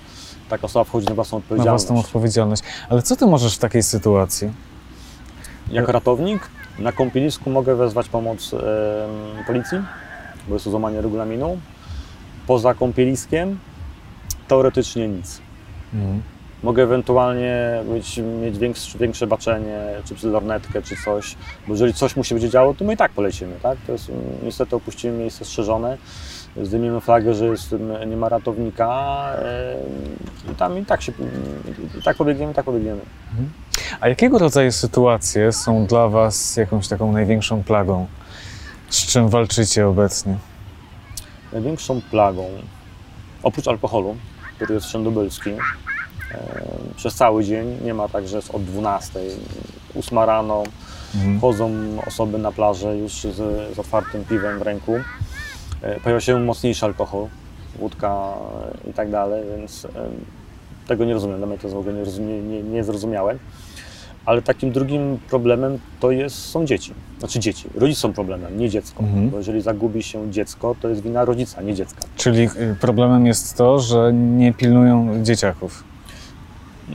taka 0.49 0.63
osoba 0.67 0.85
wchodzi 0.85 1.07
na 1.09 1.15
własną 1.15 1.39
Na 1.39 1.43
odpowiedzialność. 1.45 1.85
własną 1.87 2.01
odpowiedzialność. 2.01 2.63
Ale 2.89 3.03
co 3.03 3.17
ty 3.17 3.27
możesz 3.27 3.55
w 3.57 3.59
takiej 3.59 3.83
sytuacji? 3.83 4.51
Jako 5.71 5.93
ratownik 5.93 6.43
na 6.83 6.93
kąpielisku 6.93 7.51
mogę 7.51 7.77
wezwać 7.77 8.09
pomoc 8.09 8.55
policji, 9.47 9.79
bo 10.49 10.55
jest 10.55 10.65
to 10.65 10.71
złamanie 10.71 11.01
regulaminu. 11.01 11.59
Poza 12.47 12.75
kąpieliskiem 12.75 13.59
teoretycznie 14.49 15.09
nic. 15.09 15.41
Mhm. 15.95 16.23
Mogę 16.63 16.83
ewentualnie 16.83 17.83
być, 17.89 18.21
mieć 18.43 18.59
większe, 18.59 18.99
większe 18.99 19.27
baczenie, 19.27 19.79
czy 20.05 20.15
przez 20.15 20.33
lornetkę, 20.33 20.83
czy 20.83 20.97
coś, 21.05 21.37
bo 21.67 21.75
jeżeli 21.75 21.95
coś 21.95 22.17
musi 22.17 22.35
być 22.35 22.43
działo, 22.43 22.75
to 22.75 22.85
my 22.85 22.95
i 22.95 22.97
tak 22.97 23.13
polecimy, 23.13 23.55
tak? 23.63 23.79
To 23.87 23.93
jest, 23.93 24.11
mm, 24.11 24.23
niestety 24.43 24.77
opuścimy 24.77 25.19
miejsce 25.19 25.45
strzeżone, 25.45 25.99
zdejmiemy 26.63 27.01
flagę, 27.01 27.35
że 27.35 27.47
jest, 27.47 27.73
mm, 27.73 28.11
nie 28.11 28.17
ma 28.17 28.29
ratownika 28.29 29.27
em, 29.35 30.53
i 30.53 30.55
tam 30.57 30.79
i 30.79 30.85
tak 30.87 31.03
się, 31.03 31.13
i 31.99 32.03
tak 32.03 32.17
pobiegniemy, 32.17 32.53
i 32.53 32.55
tak 32.55 32.65
pobiegniemy. 32.65 33.01
A 34.01 34.09
jakiego 34.09 34.39
rodzaju 34.39 34.73
sytuacje 34.73 35.53
są 35.53 35.87
dla 35.87 36.09
Was 36.09 36.57
jakąś 36.57 36.89
taką 36.89 37.13
największą 37.13 37.63
plagą? 37.63 38.07
Z 38.89 39.07
czym 39.07 39.29
walczycie 39.29 39.89
obecnie? 39.89 40.37
Największą 41.53 42.01
plagą, 42.11 42.45
oprócz 43.43 43.69
alkoholu, 43.69 44.17
który 44.57 44.75
jest 44.75 44.87
wszędobylski, 44.87 45.51
e, 45.51 45.59
przez 46.97 47.15
cały 47.15 47.45
dzień, 47.45 47.79
nie 47.85 47.95
ma 47.95 48.09
tak, 48.09 48.29
że 48.29 48.37
jest 48.37 48.55
od 48.55 48.65
12, 48.65 49.21
8 49.99 50.19
rano, 50.19 50.63
Mhm. 51.15 51.41
chodzą 51.41 51.71
osoby 52.07 52.39
na 52.39 52.53
plażę 52.53 52.97
już 52.97 53.13
z, 53.13 53.37
z 53.75 53.79
otwartym 53.79 54.25
piwem 54.25 54.59
w 54.59 54.63
ręku. 54.63 54.93
E, 55.83 56.01
Pojawia 56.01 56.21
się 56.21 56.41
mocniejszy 56.41 56.87
alkohol, 56.87 57.27
wódka 57.79 58.35
e, 58.87 58.91
i 58.91 58.93
tak 58.93 59.11
dalej, 59.11 59.43
więc 59.59 59.85
e, 59.85 59.89
tego 60.89 61.05
nie 61.05 61.15
rozumiem. 61.15 61.39
Dla 61.39 61.47
mnie 61.47 61.59
to 61.59 61.63
jest 61.67 61.75
w 61.75 61.79
ogóle 61.79 61.95
nierozumie- 61.95 62.43
nie- 62.43 62.63
niezrozumiałe. 62.63 63.37
Ale 64.25 64.43
takim 64.43 64.73
drugim 64.73 65.19
problemem 65.31 65.79
to 66.01 66.11
jest, 66.11 66.37
są 66.37 66.65
dzieci. 66.67 66.95
Znaczy 67.19 67.41
dzieci. 67.41 67.69
Rodzice 67.75 68.01
są 68.01 68.13
problemem, 68.13 68.59
nie 68.59 68.71
dziecko. 68.71 69.03
Mhm. 69.03 69.31
Bo 69.31 69.37
jeżeli 69.37 69.61
zagubi 69.63 70.03
się 70.03 70.31
dziecko, 70.31 70.77
to 70.81 70.89
jest 70.89 71.03
wina 71.03 71.25
rodzica, 71.25 71.63
nie 71.63 71.75
dziecka. 71.75 72.01
Czyli 72.17 72.43
y, 72.45 72.77
problemem 72.81 73.27
jest 73.27 73.57
to, 73.57 73.79
że 73.81 74.13
nie 74.13 74.53
pilnują 74.53 75.25
dzieciaków. 75.25 75.85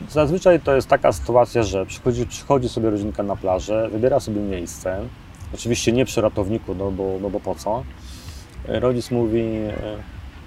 Zazwyczaj 0.10 0.60
to 0.60 0.76
jest 0.76 0.88
taka 0.88 1.12
sytuacja, 1.12 1.64
że 1.64 1.86
przychodzi, 1.86 2.26
przychodzi 2.28 2.70
sobie 2.70 2.90
rodzinka 2.90 3.24
na 3.24 3.36
plażę, 3.36 3.90
wybiera 3.92 4.20
sobie 4.20 4.42
miejsce. 4.42 5.00
Oczywiście 5.54 5.92
nie 5.92 6.06
przy 6.06 6.22
ratowniku, 6.22 6.76
no 6.76 6.92
bo, 6.92 7.18
no 7.22 7.30
bo 7.30 7.40
po 7.40 7.56
co. 7.56 7.84
Rodzic 8.66 9.12
mówi, 9.12 9.42
e, 9.42 9.74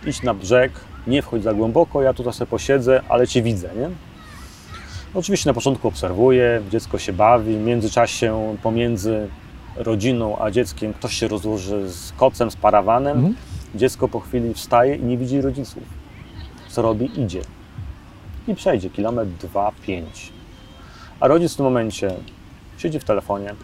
idź 0.06 0.22
na 0.22 0.34
brzeg, 0.34 0.72
nie 1.06 1.22
wchodź 1.22 1.42
za 1.42 1.54
głęboko, 1.54 2.02
ja 2.02 2.14
tutaj 2.14 2.32
sobie 2.32 2.50
posiedzę, 2.50 3.02
ale 3.08 3.28
cię 3.28 3.42
widzę, 3.42 3.70
nie? 3.76 3.90
Oczywiście 5.14 5.50
na 5.50 5.54
początku 5.54 5.88
obserwuję, 5.88 6.62
dziecko 6.70 6.98
się 6.98 7.12
bawi, 7.12 7.56
w 7.56 7.60
międzyczasie 7.60 8.56
pomiędzy 8.62 9.28
rodziną 9.76 10.38
a 10.38 10.50
dzieckiem 10.50 10.94
ktoś 10.94 11.14
się 11.14 11.28
rozłoży 11.28 11.88
z 11.88 12.12
kocem, 12.12 12.50
z 12.50 12.56
parawanem. 12.56 13.16
Mhm. 13.16 13.34
Dziecko 13.74 14.08
po 14.08 14.20
chwili 14.20 14.54
wstaje 14.54 14.96
i 14.96 15.02
nie 15.02 15.18
widzi 15.18 15.40
rodziców. 15.40 15.82
Co 16.68 16.82
robi? 16.82 17.20
Idzie. 17.20 17.40
I 18.48 18.54
przejdzie 18.54 18.90
kilometr, 18.90 19.30
dwa, 19.30 19.72
pięć. 19.82 20.32
A 21.20 21.28
rodzic 21.28 21.52
w 21.52 21.56
tym 21.56 21.64
momencie 21.64 22.14
siedzi 22.78 23.00
w 23.00 23.04
telefonie, 23.04 23.54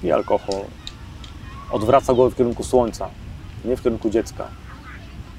pije 0.00 0.14
alkohol, 0.14 0.64
odwraca 1.72 2.14
głowę 2.14 2.30
w 2.30 2.36
kierunku 2.36 2.64
słońca, 2.64 3.08
nie 3.64 3.76
w 3.76 3.82
kierunku 3.82 4.10
dziecka. 4.10 4.48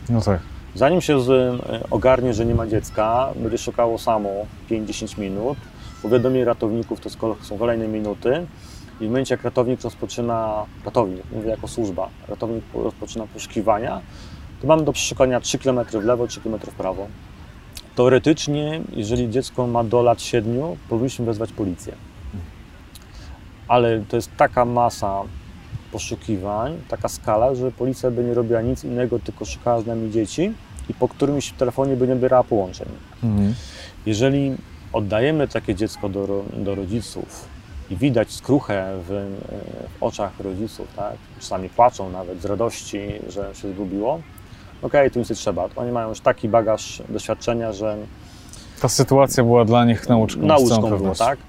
No 0.09 0.21
tak. 0.21 0.39
Zanim 0.75 1.01
się 1.01 1.21
z, 1.21 1.29
e, 1.29 1.89
ogarnie, 1.89 2.33
że 2.33 2.45
nie 2.45 2.55
ma 2.55 2.67
dziecka, 2.67 3.29
będzie 3.35 3.57
szukało 3.57 3.97
samo 3.97 4.29
5-10 4.69 5.17
minut. 5.17 5.57
Powiadomienie 6.01 6.45
ratowników 6.45 6.99
to 6.99 7.09
są 7.41 7.57
kolejne 7.59 7.87
minuty. 7.87 8.45
I 9.01 9.05
w 9.05 9.07
momencie, 9.07 9.33
jak 9.35 9.43
ratownik 9.43 9.81
rozpoczyna, 9.81 10.65
ratownik, 10.85 11.21
mówię 11.31 11.49
jako 11.49 11.67
służba, 11.67 12.09
ratownik 12.27 12.63
po- 12.63 12.83
rozpoczyna 12.83 13.27
poszukiwania, 13.27 14.01
to 14.61 14.67
mamy 14.67 14.83
do 14.83 14.93
przeszukania 14.93 15.39
3 15.39 15.57
km 15.59 15.79
w 15.85 16.03
lewo, 16.05 16.27
3 16.27 16.41
km 16.41 16.59
w 16.59 16.73
prawo. 16.73 17.07
Teoretycznie, 17.95 18.81
jeżeli 18.95 19.29
dziecko 19.29 19.67
ma 19.67 19.83
do 19.83 20.01
lat 20.01 20.21
7, 20.21 20.55
powinniśmy 20.89 21.25
wezwać 21.25 21.51
policję. 21.51 21.93
Ale 23.67 23.99
to 24.09 24.15
jest 24.15 24.31
taka 24.37 24.65
masa 24.65 25.21
poszukiwań, 25.93 26.77
taka 26.87 27.09
skala, 27.09 27.55
że 27.55 27.71
policja 27.71 28.11
by 28.11 28.23
nie 28.23 28.33
robiła 28.33 28.61
nic 28.61 28.83
innego, 28.83 29.19
tylko 29.19 29.45
szukała 29.45 29.81
z 29.81 29.85
nami 29.85 30.11
dzieci 30.11 30.53
i 30.89 30.93
po 30.93 31.07
którymś 31.07 31.51
telefonie 31.51 31.95
by 31.95 32.07
nie 32.07 32.13
odbierała 32.13 32.43
połączeń. 32.43 32.87
Mhm. 33.23 33.53
Jeżeli 34.05 34.55
oddajemy 34.93 35.47
takie 35.47 35.75
dziecko 35.75 36.09
do, 36.09 36.43
do 36.57 36.75
rodziców 36.75 37.45
i 37.89 37.95
widać 37.95 38.31
skruchę 38.31 38.97
w, 39.07 39.09
w 39.99 40.03
oczach 40.03 40.39
rodziców, 40.39 40.87
tak? 40.95 41.15
czasami 41.39 41.69
płaczą 41.69 42.09
nawet 42.09 42.41
z 42.41 42.45
radości, 42.45 42.99
że 43.29 43.55
się 43.55 43.73
zgubiło, 43.73 44.19
okej, 44.81 45.11
tu 45.11 45.19
nic 45.19 45.29
nie 45.29 45.35
trzeba. 45.35 45.69
Oni 45.75 45.91
mają 45.91 46.09
już 46.09 46.19
taki 46.19 46.49
bagaż 46.49 47.03
doświadczenia, 47.09 47.73
że 47.73 47.97
Ta 48.81 48.89
sytuacja 48.89 49.43
była 49.43 49.65
dla 49.65 49.85
nich 49.85 50.09
nauczką. 50.09 50.41
nauczką 50.41 50.97
było, 50.97 51.15
tak? 51.15 51.39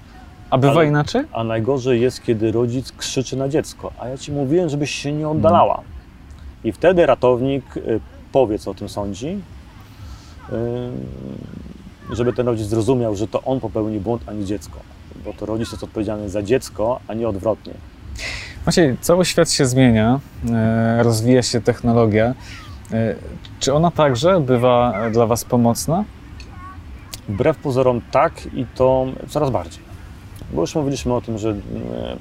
A 0.55 0.57
bywa 0.57 0.73
Ale- 0.73 0.87
inaczej? 0.87 1.23
A 1.33 1.43
najgorzej 1.43 2.01
jest, 2.01 2.23
kiedy 2.23 2.51
rodzic 2.51 2.91
krzyczy 2.91 3.37
na 3.37 3.49
dziecko, 3.49 3.91
a 3.99 4.07
ja 4.07 4.17
ci 4.17 4.31
mówiłem, 4.31 4.69
żebyś 4.69 4.91
się 4.91 5.11
nie 5.11 5.29
oddalała. 5.29 5.81
I 6.63 6.71
wtedy 6.71 7.05
ratownik 7.05 7.77
y, 7.77 7.99
powie, 8.31 8.59
co 8.59 8.71
o 8.71 8.73
tym 8.73 8.89
sądzi, 8.89 9.41
y, 12.09 12.15
żeby 12.15 12.33
ten 12.33 12.45
rodzic 12.47 12.67
zrozumiał, 12.67 13.15
że 13.15 13.27
to 13.27 13.41
on 13.43 13.59
popełnił 13.59 14.01
błąd, 14.01 14.21
a 14.27 14.33
nie 14.33 14.45
dziecko. 14.45 14.79
Bo 15.25 15.33
to 15.33 15.45
rodzic 15.45 15.71
jest 15.71 15.83
odpowiedzialny 15.83 16.29
za 16.29 16.43
dziecko, 16.43 16.99
a 17.07 17.13
nie 17.13 17.29
odwrotnie. 17.29 17.73
Maciej, 18.65 18.97
cały 19.01 19.25
świat 19.25 19.51
się 19.51 19.65
zmienia, 19.65 20.19
e, 20.51 21.03
rozwija 21.03 21.41
się 21.41 21.61
technologia. 21.61 22.33
Czy 23.59 23.73
ona 23.73 23.91
także 23.91 24.39
bywa 24.39 24.93
dla 25.11 25.25
Was 25.25 25.45
pomocna? 25.45 26.03
Wbrew 27.29 27.57
pozorom 27.57 28.01
tak 28.11 28.33
i 28.53 28.65
to 28.75 29.05
coraz 29.27 29.49
bardziej. 29.49 29.84
Bo 30.53 30.61
już 30.61 30.75
mówiliśmy 30.75 31.13
o 31.13 31.21
tym, 31.21 31.37
że 31.37 31.49
e, 31.49 31.55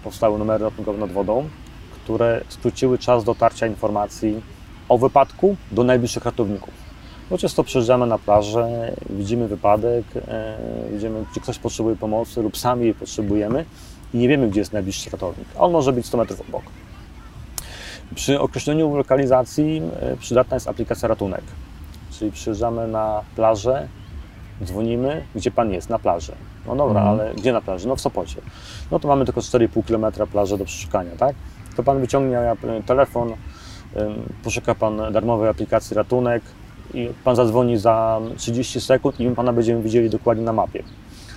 powstały 0.04 0.38
numery 0.38 0.64
ratunkowe 0.64 0.98
nad 0.98 1.12
wodą, 1.12 1.48
które 1.94 2.40
skróciły 2.48 2.98
czas 2.98 3.24
dotarcia 3.24 3.66
informacji 3.66 4.42
o 4.88 4.98
wypadku 4.98 5.56
do 5.72 5.84
najbliższych 5.84 6.24
ratowników. 6.24 6.74
Bo 7.30 7.38
często 7.38 7.64
przyjeżdżamy 7.64 8.06
na 8.06 8.18
plażę, 8.18 8.92
widzimy 9.10 9.48
wypadek, 9.48 10.04
e, 10.16 10.58
widzimy, 10.92 11.24
gdzie 11.32 11.40
ktoś 11.40 11.58
potrzebuje 11.58 11.96
pomocy 11.96 12.42
lub 12.42 12.56
sami 12.56 12.84
jej 12.84 12.94
potrzebujemy 12.94 13.64
i 14.14 14.18
nie 14.18 14.28
wiemy, 14.28 14.48
gdzie 14.48 14.60
jest 14.60 14.72
najbliższy 14.72 15.10
ratownik. 15.10 15.48
On 15.58 15.72
może 15.72 15.92
być 15.92 16.06
100 16.06 16.18
metrów 16.18 16.40
obok. 16.40 16.62
Przy 18.14 18.40
określeniu 18.40 18.96
lokalizacji 18.96 19.82
e, 20.00 20.16
przydatna 20.16 20.56
jest 20.56 20.68
aplikacja 20.68 21.08
Ratunek. 21.08 21.42
Czyli 22.10 22.32
przyjeżdżamy 22.32 22.88
na 22.88 23.22
plażę, 23.36 23.88
dzwonimy, 24.64 25.24
gdzie 25.34 25.50
pan 25.50 25.70
jest, 25.70 25.90
na 25.90 25.98
plaży. 25.98 26.32
No 26.66 26.76
dobra, 26.76 27.00
Mhm. 27.00 27.20
ale 27.20 27.34
gdzie 27.34 27.52
na 27.52 27.60
plaży? 27.60 27.88
No 27.88 27.96
w 27.96 28.00
Sopocie. 28.00 28.40
No 28.90 28.98
to 29.00 29.08
mamy 29.08 29.24
tylko 29.24 29.40
4,5 29.40 29.82
km 29.82 30.28
plaży 30.28 30.58
do 30.58 30.64
przeszukania, 30.64 31.10
tak? 31.18 31.36
To 31.76 31.82
pan 31.82 32.00
wyciągnie 32.00 32.38
e, 32.38 32.56
telefon, 32.86 33.28
ym, 33.96 34.14
poszuka 34.44 34.74
pan 34.74 35.02
darmowej 35.12 35.48
aplikacji 35.48 35.96
Ratunek 35.96 36.42
i 36.94 37.08
pan 37.24 37.36
zadzwoni 37.36 37.78
za 37.78 38.20
30 38.36 38.80
sekund 38.80 39.20
i 39.20 39.28
my 39.28 39.34
pana 39.34 39.52
będziemy 39.52 39.82
widzieli 39.82 40.10
dokładnie 40.10 40.44
na 40.44 40.52
mapie. 40.52 40.82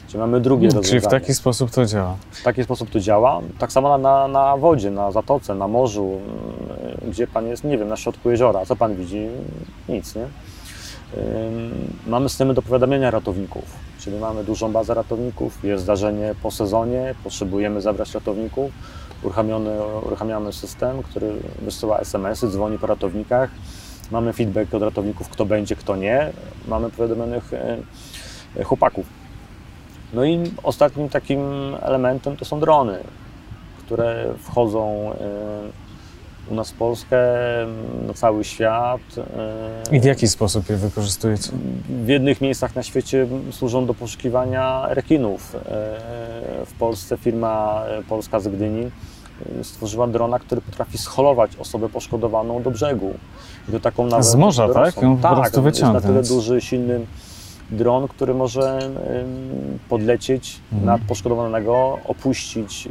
Czyli 0.07 0.19
mamy 0.19 0.39
drugie 0.41 0.67
Czyli 0.67 0.73
w 0.73 0.83
rozwiązanie. 0.83 1.19
taki 1.19 1.33
sposób 1.33 1.71
to 1.71 1.85
działa. 1.85 2.15
W 2.31 2.43
taki 2.43 2.63
sposób 2.63 2.89
to 2.89 2.99
działa. 2.99 3.41
Tak 3.59 3.71
samo 3.71 3.89
na, 3.89 3.97
na, 3.97 4.27
na 4.27 4.57
wodzie, 4.57 4.91
na 4.91 5.11
zatoce, 5.11 5.55
na 5.55 5.67
morzu, 5.67 6.19
mm, 7.01 7.11
gdzie 7.11 7.27
pan 7.27 7.47
jest, 7.47 7.63
nie 7.63 7.77
wiem, 7.77 7.87
na 7.87 7.97
środku 7.97 8.29
jeziora. 8.29 8.65
Co 8.65 8.75
pan 8.75 8.95
widzi? 8.95 9.27
Nic, 9.89 10.15
nie? 10.15 10.27
Mamy 12.07 12.29
systemy 12.29 12.53
do 12.53 12.61
powiadamiania 12.61 13.11
ratowników, 13.11 13.63
czyli 13.99 14.17
mamy 14.17 14.43
dużą 14.43 14.71
bazę 14.71 14.93
ratowników, 14.93 15.63
jest 15.63 15.83
zdarzenie 15.83 16.35
po 16.43 16.51
sezonie, 16.51 17.15
potrzebujemy 17.23 17.81
zabrać 17.81 18.13
ratowników, 18.13 18.71
uruchamiamy, 19.23 19.79
uruchamiamy 20.05 20.53
system, 20.53 21.03
który 21.03 21.33
wysyła 21.61 21.99
SMS-y, 21.99 22.47
dzwoni 22.47 22.79
po 22.79 22.87
ratownikach, 22.87 23.49
mamy 24.11 24.33
feedback 24.33 24.73
od 24.73 24.81
ratowników, 24.81 25.29
kto 25.29 25.45
będzie, 25.45 25.75
kto 25.75 25.95
nie, 25.95 26.31
mamy 26.67 26.89
powiadomionych 26.89 27.53
e, 27.53 28.63
chłopaków. 28.63 29.05
No 30.13 30.25
i 30.25 30.51
ostatnim 30.63 31.09
takim 31.09 31.41
elementem 31.81 32.37
to 32.37 32.45
są 32.45 32.59
drony, 32.59 32.99
które 33.79 34.33
wchodzą 34.39 35.11
e, 35.13 35.86
u 36.51 36.55
nas 36.55 36.71
Polskę, 36.71 37.17
na 38.07 38.13
cały 38.13 38.43
świat. 38.43 39.01
e, 39.91 39.95
I 39.95 39.99
w 39.99 40.03
jaki 40.03 40.27
sposób 40.27 40.69
je 40.69 40.77
wykorzystujecie? 40.77 41.51
W 41.89 42.07
jednych 42.07 42.41
miejscach 42.41 42.75
na 42.75 42.83
świecie 42.83 43.27
służą 43.51 43.85
do 43.85 43.93
poszukiwania 43.93 44.85
rekinów. 44.89 45.55
E, 45.55 45.59
W 46.65 46.73
Polsce 46.79 47.17
firma 47.17 47.83
polska 48.09 48.39
z 48.39 48.47
Gdyni 48.47 48.91
e, 49.59 49.63
stworzyła 49.63 50.07
drona, 50.07 50.39
który 50.39 50.61
potrafi 50.61 50.97
scholować 50.97 51.51
osobę 51.55 51.89
poszkodowaną 51.89 52.61
do 52.63 52.71
brzegu. 52.71 53.13
I 53.69 53.71
to 53.71 53.79
taką 53.79 54.05
nawet 54.05 54.25
Z 54.25 54.35
morza, 54.35 54.67
dorosłą. 54.67 54.91
tak? 54.91 55.03
Ją 55.03 55.17
po 55.17 55.35
prostu 55.35 55.65
jest 55.65 55.81
na 55.81 56.01
tyle 56.01 56.23
duży, 56.23 56.61
silny 56.61 56.99
dron, 57.71 58.07
który 58.07 58.33
może 58.33 58.79
podlecieć 59.89 60.59
Mhm. 60.73 60.85
nad 60.85 61.01
poszkodowanego, 61.07 61.99
opuścić 62.05 62.89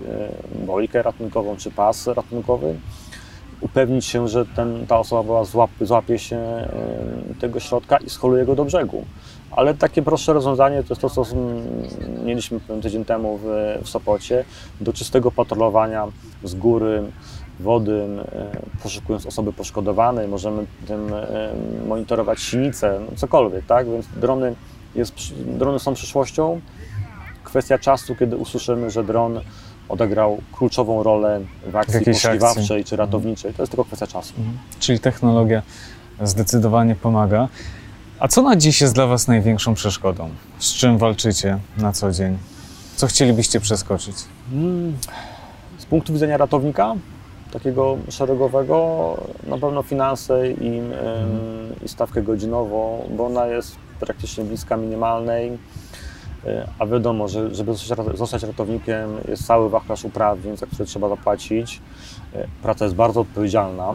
bojkę 0.66 1.03
ratunkową 1.03 1.57
czy 1.57 1.71
pas 1.71 2.07
ratunkowy, 2.07 2.75
upewnić 3.61 4.05
się, 4.05 4.29
że 4.29 4.47
ten, 4.47 4.87
ta 4.87 4.99
osoba 4.99 5.23
była 5.23 5.45
złap, 5.45 5.71
złapie 5.81 6.19
się 6.19 6.37
em, 6.37 7.35
tego 7.40 7.61
środka 7.61 7.97
i 7.97 8.11
scholuje 8.11 8.45
go 8.45 8.55
do 8.55 8.64
brzegu. 8.64 9.05
Ale 9.51 9.75
takie 9.75 10.03
prostsze 10.03 10.33
rozwiązanie 10.33 10.83
to 10.83 10.88
jest 10.95 11.03
to, 11.03 11.11
co 11.11 11.25
mieliśmy 12.25 12.61
tydzień 12.83 13.05
temu 13.05 13.38
w, 13.42 13.45
w 13.83 13.88
Sopocie, 13.88 14.45
do 14.81 14.92
czystego 14.92 15.31
patrolowania 15.31 16.07
z 16.45 16.55
góry, 16.55 17.03
wody, 17.61 18.07
e, 18.33 18.51
poszukując 18.83 19.27
osoby 19.27 19.53
poszkodowanej, 19.53 20.29
możemy 20.29 20.66
tym 20.87 21.14
e, 21.14 21.53
monitorować 21.88 22.40
silnice, 22.40 23.01
no 23.11 23.16
cokolwiek, 23.16 23.66
tak? 23.66 23.90
Więc 23.90 24.07
drony, 24.16 24.55
jest, 24.95 25.14
drony 25.47 25.79
są 25.79 25.95
przyszłością. 25.95 26.61
Kwestia 27.45 27.79
czasu, 27.79 28.14
kiedy 28.14 28.37
usłyszymy, 28.37 28.90
że 28.90 29.05
dron 29.05 29.40
odegrał 29.88 30.38
kluczową 30.53 31.03
rolę 31.03 31.40
w 31.66 31.77
akcji 31.77 31.94
jakiejś 31.94 32.22
poszukiwawczej 32.22 32.62
akcji. 32.62 32.85
czy 32.85 32.96
ratowniczej. 32.96 33.55
To 33.55 33.62
jest 33.62 33.70
tylko 33.72 33.85
kwestia 33.85 34.07
czasu. 34.07 34.35
Czyli 34.81 35.01
technologia 35.01 35.62
zdecydowanie 36.22 36.94
pomaga. 36.94 37.49
A 38.18 38.29
co 38.29 38.42
na 38.42 38.57
dziś 38.57 38.81
jest 38.81 38.94
dla 38.94 39.07
Was 39.07 39.29
największą 39.29 39.75
przeszkodą? 39.75 40.29
Z 40.59 40.75
czym 40.75 40.99
walczycie 40.99 41.59
na 41.79 41.92
co 41.92 42.12
dzień? 42.12 42.38
Co 42.96 43.07
chcielibyście 43.07 43.61
przeskoczyć? 43.61 44.16
Mm, 44.53 44.96
Z 45.79 45.85
punktu 45.87 46.12
widzenia 46.12 46.37
ratownika, 46.37 46.94
takiego 47.53 47.96
szeregowego, 48.11 48.77
na 49.46 49.59
pewno 49.59 49.83
finanse 49.83 50.51
i, 50.51 50.79
em, 50.79 50.90
i 51.85 51.88
stawkę 51.88 52.22
godzinową, 52.22 53.09
bo 53.16 53.27
ona 53.27 53.46
jest 53.46 53.77
praktycznie 54.01 54.44
bliska 54.44 54.77
minimalnej. 54.77 55.59
A 56.79 56.87
wiadomo, 56.87 57.29
że 57.29 57.55
żeby 57.55 57.73
zostać 57.75 57.99
rat- 57.99 58.17
zostać 58.19 58.43
ratownikiem 58.43 59.11
jest 59.29 59.47
cały 59.47 59.71
wachlarz 59.71 60.05
uprawnień, 60.05 60.57
za 60.57 60.67
które 60.67 60.85
trzeba 60.87 61.09
zapłacić. 61.09 61.81
E, 62.35 62.47
Praca 62.63 62.85
jest 62.85 62.97
bardzo 62.97 63.21
odpowiedzialna, 63.21 63.95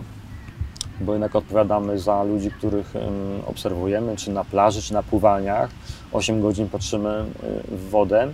bo 1.02 1.12
jednak 1.14 1.36
odpowiadamy 1.36 2.00
za 2.00 2.24
ludzi, 2.24 2.52
których 2.52 2.96
em, 2.96 3.04
obserwujemy, 3.48 4.18
czy 4.18 4.32
na 4.32 4.44
plaży, 4.44 4.82
czy 4.82 4.94
na 4.94 5.04
pływalniach. 5.04 5.70
8 6.12 6.42
godzin 6.42 6.70
patrzymy 6.70 7.10
e, 7.10 7.24
w 7.78 7.90
wodę 7.90 8.28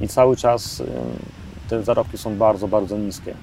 i 0.00 0.08
cały 0.08 0.36
czas 0.36 0.82
te 1.68 1.82
zarobki 1.82 2.18
są 2.18 2.36
bardzo, 2.36 2.68
bardzo 2.68 2.98
niskie. 2.98 3.34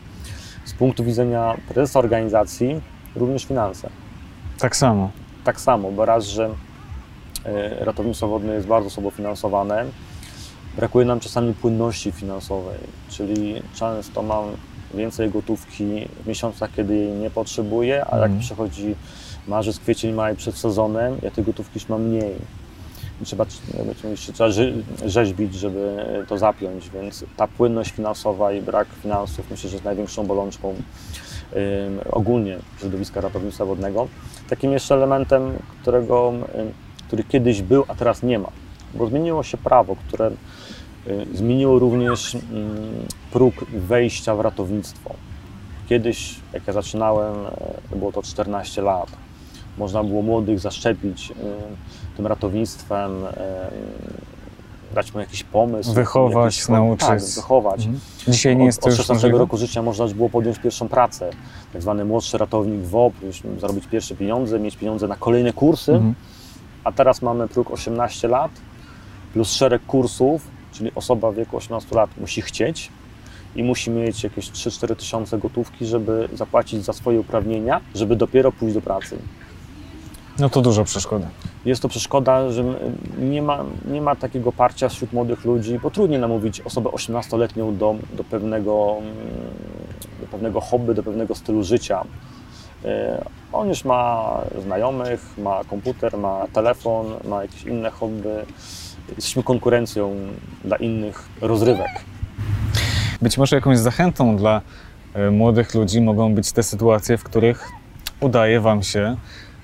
Z 0.66 0.74
punktu 0.74 1.04
widzenia 1.04 1.58
prezesa 1.70 2.00
organizacji 2.00 2.82
również 3.16 3.46
finanse. 3.46 3.90
Tak 4.60 4.76
samo. 4.76 5.12
Tak 5.44 5.62
samo, 5.62 5.92
bo 5.92 6.06
raz, 6.06 6.26
że 6.26 6.50
ratownictwo 7.80 8.28
wodne 8.28 8.54
jest 8.54 8.68
bardzo 8.68 8.90
słabo 8.90 9.12
finansowane, 9.12 9.86
brakuje 10.78 11.06
nam 11.06 11.20
czasami 11.20 11.54
płynności 11.54 12.12
finansowej, 12.12 12.78
czyli 13.10 13.62
często 13.76 14.22
mam 14.22 14.46
więcej 14.94 15.30
gotówki 15.30 16.08
w 16.24 16.28
miesiącach, 16.28 16.70
kiedy 16.76 16.96
jej 16.96 17.12
nie 17.12 17.30
potrzebuję, 17.30 18.06
a 18.06 18.16
jak 18.16 18.26
Mhm. 18.26 18.40
przychodzi 18.40 18.96
marzec, 19.48 19.80
kwiecień, 19.80 20.14
maj 20.14 20.36
przed 20.36 20.58
sezonem, 20.58 21.18
ja 21.22 21.32
tej 21.32 21.44
gotówki 21.44 21.72
już 21.80 21.90
mam 21.90 22.02
mniej. 22.04 22.36
I 23.22 23.26
trzeba, 23.26 23.46
trzeba 24.34 24.50
rze- 24.50 24.74
rzeźbić, 25.06 25.54
żeby 25.54 25.96
to 26.28 26.38
zapiąć, 26.38 26.90
więc 26.90 27.26
ta 27.38 27.48
płynność 27.48 27.92
finansowa 27.92 28.52
i 28.54 28.62
brak 28.62 28.88
finansów 29.04 29.52
myślę, 29.52 29.70
że 29.70 29.76
jest 29.76 29.86
największą 29.86 30.26
bolączką 30.28 30.76
ogólnie 32.12 32.58
środowiska 32.80 33.22
ratownictwa 33.22 33.66
wodnego. 33.66 34.08
Takim 34.50 34.72
jeszcze 34.72 34.96
elementem, 34.96 35.54
którego, 35.82 36.34
który 37.12 37.24
kiedyś 37.24 37.62
był, 37.62 37.84
a 37.88 37.96
teraz 37.96 38.24
nie 38.24 38.40
ma, 38.40 38.50
bo 38.94 39.08
zmieniło 39.08 39.44
się 39.44 39.58
prawo, 39.58 39.96
które 40.08 40.32
y, 41.08 41.26
zmieniło 41.34 41.80
również 41.80 42.36
ym, 42.36 42.42
próg 43.32 43.54
wejścia 43.74 44.36
w 44.36 44.40
ratownictwo. 44.40 45.14
Kiedyś, 45.90 46.36
jak 46.54 46.68
ja 46.68 46.74
zaczynałem, 46.74 47.36
e, 47.92 47.96
było 47.96 48.12
to 48.12 48.22
14 48.22 48.82
lat. 48.82 49.08
Można 49.78 50.04
było 50.04 50.22
młodych 50.22 50.60
zaszczepić 50.60 51.32
y, 51.32 51.36
tym 52.18 52.28
ratownictwem, 52.28 53.26
y, 53.26 53.30
dać 54.96 55.14
mu 55.14 55.20
jakiś 55.20 55.44
pomysł. 55.44 55.94
Wychować, 55.94 56.56
jakiś, 56.56 56.70
nauczyć. 56.70 57.08
Tak, 57.08 57.22
wychować. 57.36 57.86
Mhm. 57.86 58.00
Dzisiaj 58.28 58.58
nie 58.58 58.66
jest 58.66 58.80
od, 58.80 58.84
to 58.84 58.90
od 58.90 58.92
już 58.92 58.98
16 58.98 59.14
możliwe? 59.14 59.40
roku 59.40 59.58
życia 59.58 59.82
można 59.82 60.04
już 60.04 60.14
było 60.14 60.30
podjąć 60.30 60.60
pierwszą 60.60 60.88
pracę. 60.88 61.30
Tak 61.74 61.82
zwany 61.82 62.06
młodszy 62.06 62.38
ratownik 62.38 62.82
WOP, 62.82 63.14
już 63.24 63.42
zarobić 63.60 63.88
pierwsze 63.88 64.16
pieniądze, 64.16 64.60
mieć 64.60 64.78
pieniądze 64.78 65.08
na 65.08 65.16
kolejne 65.16 65.54
kursy. 65.54 65.92
Mhm. 65.94 66.16
A 66.84 66.92
teraz 66.92 67.22
mamy 67.22 67.48
próg 67.48 67.72
18 67.72 68.28
lat 68.28 68.52
plus 69.34 69.52
szereg 69.52 69.86
kursów, 69.86 70.48
czyli 70.72 70.92
osoba 70.96 71.32
w 71.32 71.36
wieku 71.36 71.58
18 71.58 71.96
lat 71.96 72.10
musi 72.18 72.42
chcieć 72.42 72.90
i 73.56 73.64
musi 73.64 73.92
mieć 73.92 74.24
jakieś 74.24 74.52
3-4 74.52 74.96
tysiące 74.96 75.38
gotówki, 75.38 75.86
żeby 75.86 76.30
zapłacić 76.34 76.86
za 76.86 76.94
swoje 76.94 77.20
uprawnienia, 77.20 77.82
żeby 77.96 78.16
dopiero 78.16 78.52
pójść 78.52 78.76
do 78.76 78.82
pracy. 78.82 79.18
No 80.40 80.50
to 80.50 80.62
dużo 80.62 80.84
przeszkody. 80.84 81.28
Jest 81.66 81.82
to 81.82 81.90
przeszkoda, 81.90 82.52
że 82.52 82.64
nie 83.20 83.42
ma, 83.42 83.64
nie 83.86 84.02
ma 84.02 84.16
takiego 84.16 84.52
parcia 84.52 84.90
wśród 84.90 85.14
młodych 85.14 85.46
ludzi, 85.46 85.80
bo 85.84 85.92
trudniej 85.92 86.20
namówić 86.20 86.62
osobę 86.62 86.90
18-letnią 86.90 87.78
do, 87.78 87.96
do, 88.14 88.24
pewnego, 88.24 88.98
mm, 88.98 89.14
do 90.22 90.28
pewnego 90.28 90.62
hobby, 90.62 90.96
do 90.96 91.04
pewnego 91.04 91.36
stylu 91.36 91.64
życia. 91.64 92.06
E, 92.86 93.26
On 93.54 93.70
już 93.70 93.86
ma 93.86 94.42
znajomych, 94.64 95.38
ma 95.38 95.64
komputer, 95.64 96.18
ma 96.18 96.48
telefon, 96.54 97.06
ma 97.24 97.42
jakieś 97.42 97.64
inne 97.64 97.90
hobby. 97.90 98.30
Jesteśmy 99.16 99.44
konkurencją 99.44 100.16
dla 100.64 100.78
innych 100.78 101.30
rozrywek. 101.42 101.92
Być 103.22 103.38
może 103.38 103.56
jakąś 103.56 103.78
zachętą 103.78 104.38
dla 104.38 104.62
e, 105.14 105.32
młodych 105.32 105.76
ludzi 105.76 106.02
mogą 106.02 106.36
być 106.36 106.52
te 106.52 106.64
sytuacje, 106.64 107.18
w 107.18 107.24
których 107.24 107.70
udaje 108.20 108.60
Wam 108.60 108.84
się, 108.84 109.18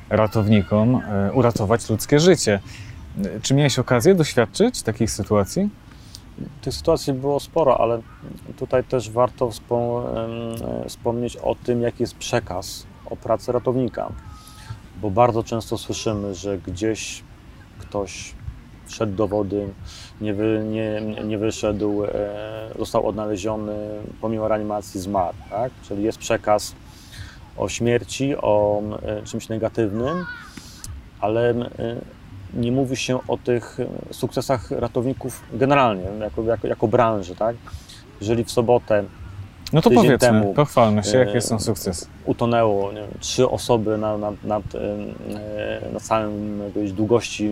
ratownikom, 0.10 0.96
e, 0.96 1.32
uratować 1.34 1.90
ludzkie 1.90 2.20
życie. 2.20 2.60
Czy 3.42 3.54
miałeś 3.54 3.80
okazję 3.80 4.16
doświadczyć 4.16 4.84
takich 4.84 5.12
sytuacji? 5.12 5.70
Tych 6.62 6.74
sytuacji 6.74 7.14
było 7.14 7.40
sporo, 7.40 7.82
ale 7.82 8.02
tutaj 8.58 8.84
też 8.84 9.10
warto 9.10 9.52
wspomnieć 10.88 11.38
o 11.38 11.56
tym, 11.56 11.82
jaki 11.82 12.04
jest 12.04 12.16
przekaz 12.16 12.86
o 13.10 13.16
pracy 13.16 13.52
ratownika. 13.52 14.12
Bo 15.02 15.12
bardzo 15.12 15.44
często 15.44 15.78
słyszymy, 15.78 16.36
że 16.36 16.58
gdzieś 16.58 17.24
ktoś 17.80 18.34
wszedł 18.86 19.16
do 19.16 19.28
wody, 19.28 19.68
nie, 20.22 20.34
wy, 20.34 20.66
nie, 20.70 21.02
nie 21.24 21.38
wyszedł, 21.38 22.04
e, 22.04 22.10
został 22.80 23.08
odnaleziony, 23.08 23.76
pomimo 24.22 24.48
reanimacji 24.48 25.02
zmarł. 25.02 25.38
Tak? 25.50 25.72
Czyli 25.84 26.04
jest 26.04 26.18
przekaz 26.18 26.76
o 27.58 27.70
śmierci, 27.70 28.36
o 28.38 28.82
e, 29.02 29.22
czymś 29.24 29.50
negatywnym, 29.50 30.26
ale 31.20 31.50
e, 31.50 31.66
nie 32.54 32.72
mówi 32.72 32.96
się 32.96 33.20
o 33.28 33.38
tych 33.38 33.78
sukcesach 34.12 34.72
ratowników 34.72 35.42
generalnie, 35.54 36.04
jako, 36.20 36.44
jako, 36.44 36.68
jako 36.68 36.88
branży. 36.88 37.36
Tak? 37.36 37.56
Jeżeli 38.22 38.44
w 38.44 38.52
sobotę 38.52 39.04
No 39.74 39.82
to 39.82 39.90
powiedzmy, 39.92 40.18
temu, 40.18 40.54
pochwalmy 40.54 41.04
się, 41.04 41.18
jakie 41.18 41.38
e, 41.38 41.42
są 41.42 41.60
sukcesy. 41.60 42.06
utonęło 42.26 42.92
nie 42.92 43.02
wiem, 43.02 43.10
trzy 43.20 43.50
osoby 43.50 43.98
na, 43.98 44.18
na, 44.18 44.28
em, 44.28 44.34
e, 45.36 45.94
na 45.94 46.00
całym 46.00 46.62
jakiejś 46.68 46.92
długości 46.92 47.52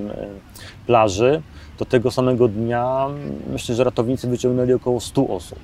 plaży, 0.87 1.41
to 1.77 1.85
tego 1.85 2.11
samego 2.11 2.47
dnia 2.47 3.07
myślę, 3.53 3.75
że 3.75 3.83
ratownicy 3.83 4.27
wyciągnęli 4.27 4.73
około 4.73 4.99
100 4.99 5.27
osób. 5.27 5.59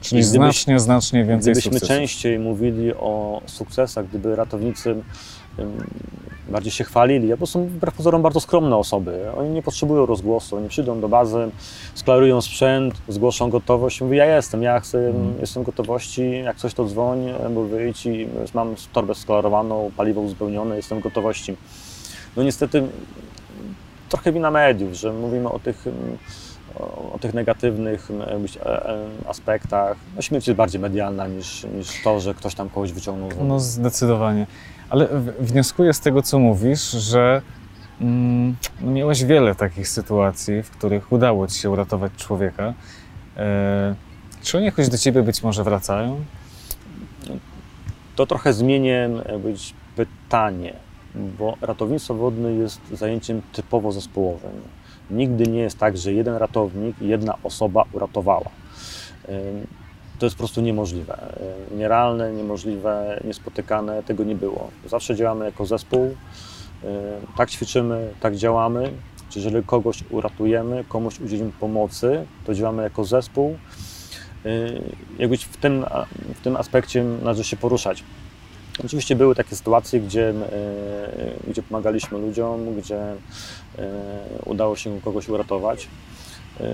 Czyli 0.00 0.20
gdybyś- 0.20 0.30
znacznie, 0.30 0.80
znacznie 0.80 1.24
więcej 1.24 1.52
Gdybyśmy 1.52 1.72
sukcesów. 1.72 1.88
częściej 1.96 2.38
mówili 2.38 2.94
o 2.94 3.40
sukcesach, 3.46 4.08
gdyby 4.08 4.36
ratownicy 4.36 4.94
bardziej 6.48 6.72
się 6.72 6.84
chwalili, 6.84 7.28
to 7.40 7.46
są 7.46 7.66
wbrew 7.66 7.94
pozorom 7.94 8.22
bardzo 8.22 8.40
skromne 8.40 8.76
osoby. 8.76 9.20
Oni 9.36 9.50
nie 9.50 9.62
potrzebują 9.62 10.06
rozgłosu, 10.06 10.56
oni 10.56 10.68
przyjdą 10.68 11.00
do 11.00 11.08
bazy, 11.08 11.50
sklarują 11.94 12.40
sprzęt, 12.40 12.94
zgłoszą 13.08 13.50
gotowość, 13.50 14.00
mówią, 14.00 14.14
ja 14.14 14.36
jestem, 14.36 14.62
ja 14.62 14.80
chcę, 14.80 15.08
Mhm. 15.08 15.34
jestem 15.40 15.62
gotowości, 15.62 16.30
jak 16.44 16.56
coś 16.56 16.74
to 16.74 16.84
dzwoń, 16.84 17.18
bo 17.54 17.64
wyjdź 17.64 18.06
i 18.06 18.28
mam 18.54 18.74
torbę 18.92 19.14
sklarowaną, 19.14 19.90
paliwo 19.96 20.20
uzupełnione, 20.20 20.76
jestem 20.76 21.00
gotowości. 21.00 21.56
No 22.36 22.42
niestety 22.42 22.82
trochę 24.08 24.32
wina 24.32 24.50
mediów, 24.50 24.92
że 24.94 25.12
mówimy 25.12 25.48
o 25.48 25.58
tych, 25.58 25.86
mm, 25.86 26.18
o, 26.78 27.12
o 27.12 27.18
tych 27.18 27.34
negatywnych 27.34 28.08
e, 28.10 28.44
e, 28.66 28.98
aspektach. 29.28 29.96
No, 30.16 30.22
śmierć 30.22 30.46
jest 30.46 30.56
bardziej 30.56 30.80
medialna 30.80 31.26
niż, 31.26 31.64
niż 31.64 32.02
to, 32.04 32.20
że 32.20 32.34
ktoś 32.34 32.54
tam 32.54 32.68
kogoś 32.68 32.92
wyciągnął 32.92 33.30
z. 33.30 33.34
No 33.40 33.60
zdecydowanie. 33.60 34.46
Ale 34.90 35.08
wnioskuję 35.40 35.92
z 35.92 36.00
tego, 36.00 36.22
co 36.22 36.38
mówisz, 36.38 36.90
że 36.90 37.42
mm, 38.00 38.56
no 38.80 38.90
miałeś 38.90 39.24
wiele 39.24 39.54
takich 39.54 39.88
sytuacji, 39.88 40.62
w 40.62 40.70
których 40.70 41.12
udało 41.12 41.46
ci 41.46 41.58
się 41.58 41.70
uratować 41.70 42.12
człowieka. 42.16 42.74
E, 43.36 43.94
czy 44.42 44.56
oni 44.56 44.66
jakoś 44.66 44.88
do 44.88 44.98
ciebie 44.98 45.22
być 45.22 45.42
może 45.42 45.64
wracają? 45.64 46.24
To 48.16 48.26
trochę 48.26 48.52
zmienię 48.52 49.10
jakbyś, 49.28 49.74
pytanie, 49.96 50.74
bo 51.14 51.56
ratownictwo 51.60 52.14
wodne 52.14 52.52
jest 52.52 52.80
zajęciem 52.92 53.42
typowo 53.52 53.92
zespołowym. 53.92 54.52
Nigdy 55.12 55.46
nie 55.46 55.60
jest 55.60 55.78
tak, 55.78 55.96
że 55.96 56.12
jeden 56.12 56.36
ratownik 56.36 56.96
jedna 57.00 57.34
osoba 57.42 57.84
uratowała. 57.92 58.50
To 60.18 60.26
jest 60.26 60.36
po 60.36 60.40
prostu 60.40 60.60
niemożliwe. 60.60 61.18
Nierealne, 61.76 62.32
niemożliwe, 62.32 63.20
niespotykane, 63.24 64.02
tego 64.02 64.24
nie 64.24 64.34
było. 64.34 64.70
Zawsze 64.86 65.16
działamy 65.16 65.44
jako 65.44 65.66
zespół, 65.66 66.16
tak 67.36 67.50
ćwiczymy, 67.50 68.10
tak 68.20 68.36
działamy. 68.36 68.92
Czy 69.30 69.38
Jeżeli 69.38 69.66
kogoś 69.66 70.04
uratujemy, 70.10 70.84
komuś 70.88 71.20
udzielimy 71.20 71.52
pomocy, 71.60 72.26
to 72.44 72.54
działamy 72.54 72.82
jako 72.82 73.04
zespół. 73.04 73.56
Jakbyś 75.18 75.44
w 75.44 75.56
tym, 75.56 75.84
w 76.34 76.40
tym 76.40 76.56
aspekcie 76.56 77.04
należy 77.04 77.44
się 77.44 77.56
poruszać. 77.56 78.04
Oczywiście 78.84 79.16
były 79.16 79.34
takie 79.34 79.56
sytuacje, 79.56 80.00
gdzie, 80.00 80.20
yy, 80.20 81.50
gdzie 81.50 81.62
pomagaliśmy 81.62 82.18
ludziom, 82.18 82.74
gdzie 82.74 83.00
udało 84.44 84.76
się 84.76 85.00
kogoś 85.00 85.28
uratować. 85.28 85.88
Yy, 86.60 86.66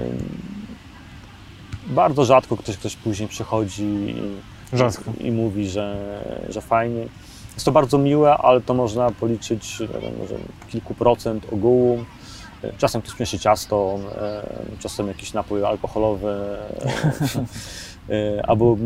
Bardzo 1.87 2.25
rzadko 2.25 2.57
ktoś, 2.57 2.77
ktoś 2.77 2.97
później 2.97 3.29
przychodzi 3.29 3.85
i, 3.85 4.77
Rzadko. 4.77 5.13
i 5.21 5.31
mówi, 5.31 5.69
że, 5.69 5.97
że 6.49 6.61
fajnie. 6.61 7.07
Jest 7.55 7.65
to 7.65 7.73
bardzo 7.73 7.99
miłe, 7.99 8.37
ale 8.37 8.61
to 8.61 8.75
można 8.75 9.11
policzyć 9.11 9.79
może 10.19 10.35
kilku 10.69 10.95
procent 10.95 11.47
ogółu. 11.53 12.05
Czasem 12.79 13.03
ktoś 13.03 13.15
przyniesie 13.15 13.39
ciasto, 13.39 13.99
e, 14.17 14.43
czasem 14.79 15.09
jakiś 15.09 15.33
napój 15.33 15.65
alkoholowy, 15.65 16.29
e, 18.11 18.43
albo 18.49 18.77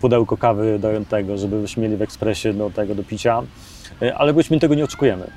pudełko 0.00 0.36
kawy 0.36 0.78
do 0.78 0.88
tego, 1.08 1.38
żeby 1.38 1.60
mieli 1.76 1.96
w 1.96 2.02
ekspresie 2.02 2.52
do 2.52 2.70
tego 2.70 2.94
do 2.94 3.04
picia, 3.04 3.42
E, 4.02 4.14
ale 4.14 4.32
byśmy 4.32 4.60
tego 4.60 4.74
nie 4.74 4.84
oczekujemy. 4.84 5.30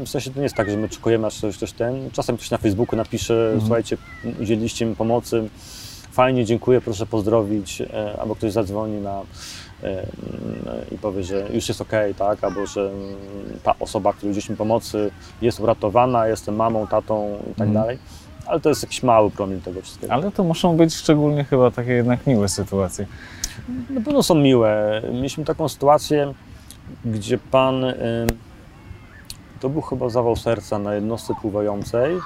E, 0.00 0.04
W 0.04 0.08
sensie 0.08 0.30
to 0.30 0.36
nie 0.38 0.42
jest 0.42 0.54
tak, 0.54 0.70
że 0.70 0.76
my 0.76 0.84
oczekujemy, 0.86 1.26
aż 1.26 1.38
ktoś, 1.38 1.56
ktoś 1.56 1.72
ten. 1.72 2.10
Czasem 2.12 2.36
ktoś 2.36 2.50
na 2.50 2.58
Facebooku 2.58 2.96
napisze, 2.96 3.34
Mhm. 3.44 3.60
słuchajcie, 3.60 3.96
udzieliliście 4.40 4.86
mi 4.86 4.96
pomocy, 4.96 5.48
fajnie, 6.12 6.44
dziękuję, 6.44 6.80
proszę 6.80 7.06
pozdrowić, 7.06 7.80
e, 7.80 8.16
albo 8.20 8.36
ktoś 8.36 8.52
zadzwoni 8.52 9.00
na, 9.00 9.20
mm, 9.82 10.04
i 10.92 10.98
powie, 10.98 11.22
że 11.24 11.46
już 11.54 11.68
jest 11.68 11.80
ok, 11.80 11.92
tak, 12.18 12.44
albo 12.44 12.66
że 12.66 12.90
ta 13.62 13.74
osoba, 13.80 14.12
która 14.12 14.30
udzieliła 14.30 14.50
mi 14.52 14.56
pomocy 14.56 15.10
jest 15.42 15.60
uratowana, 15.60 16.28
jestem 16.28 16.56
mamą, 16.56 16.86
tatą 16.86 17.38
i 17.50 17.54
tak 17.54 17.68
Mhm. 17.68 17.72
dalej. 17.72 17.98
Ale 18.46 18.60
to 18.60 18.68
jest 18.68 18.82
jakiś 18.82 19.02
mały 19.02 19.30
promil 19.30 19.60
tego 19.60 19.82
wszystkiego. 19.82 20.12
Ale 20.12 20.30
to 20.30 20.44
muszą 20.44 20.76
być 20.76 20.94
szczególnie 20.94 21.44
chyba 21.44 21.70
takie 21.70 21.92
jednak 21.92 22.26
miłe 22.26 22.48
sytuacje. 22.48 23.06
Na 23.90 24.00
pewno 24.00 24.22
są 24.22 24.34
miłe. 24.34 25.02
Mieliśmy 25.12 25.44
taką 25.44 25.68
sytuację, 25.68 26.34
gdzie 27.04 27.38
pan, 27.38 27.84
to 29.66 29.70
był 29.70 29.82
chyba 29.82 30.08
zawał 30.08 30.36
serca 30.36 30.78
na 30.78 30.94
jednostce 30.94 31.34
pływającej 31.42 32.16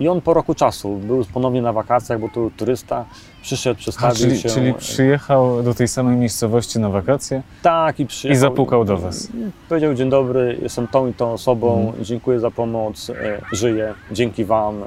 i 0.00 0.08
on 0.08 0.20
po 0.20 0.34
roku 0.34 0.54
czasu 0.54 0.96
był 0.96 1.24
ponownie 1.34 1.62
na 1.62 1.72
wakacjach, 1.72 2.20
bo 2.20 2.28
to 2.28 2.34
był 2.34 2.50
turysta, 2.50 3.04
przyszedł, 3.42 3.78
A, 3.78 3.82
przedstawił 3.82 4.16
czyli, 4.16 4.38
się. 4.40 4.48
czyli 4.48 4.74
przyjechał 4.74 5.62
do 5.62 5.74
tej 5.74 5.88
samej 5.88 6.16
miejscowości 6.16 6.78
na 6.78 6.88
wakacje 6.88 7.42
Tak, 7.62 8.00
i 8.00 8.06
przyjechał. 8.06 8.36
i 8.36 8.40
zapukał 8.40 8.84
do 8.84 8.96
was. 8.98 9.28
Powiedział, 9.68 9.94
dzień 9.94 10.10
dobry, 10.10 10.58
jestem 10.62 10.88
tą 10.88 11.06
i 11.08 11.14
tą 11.14 11.32
osobą, 11.32 11.86
Mhm. 11.86 12.04
dziękuję 12.04 12.40
za 12.40 12.50
pomoc, 12.50 13.10
e, 13.10 13.40
żyję, 13.52 13.94
dzięki 14.12 14.44
wam. 14.44 14.82
E, 14.82 14.86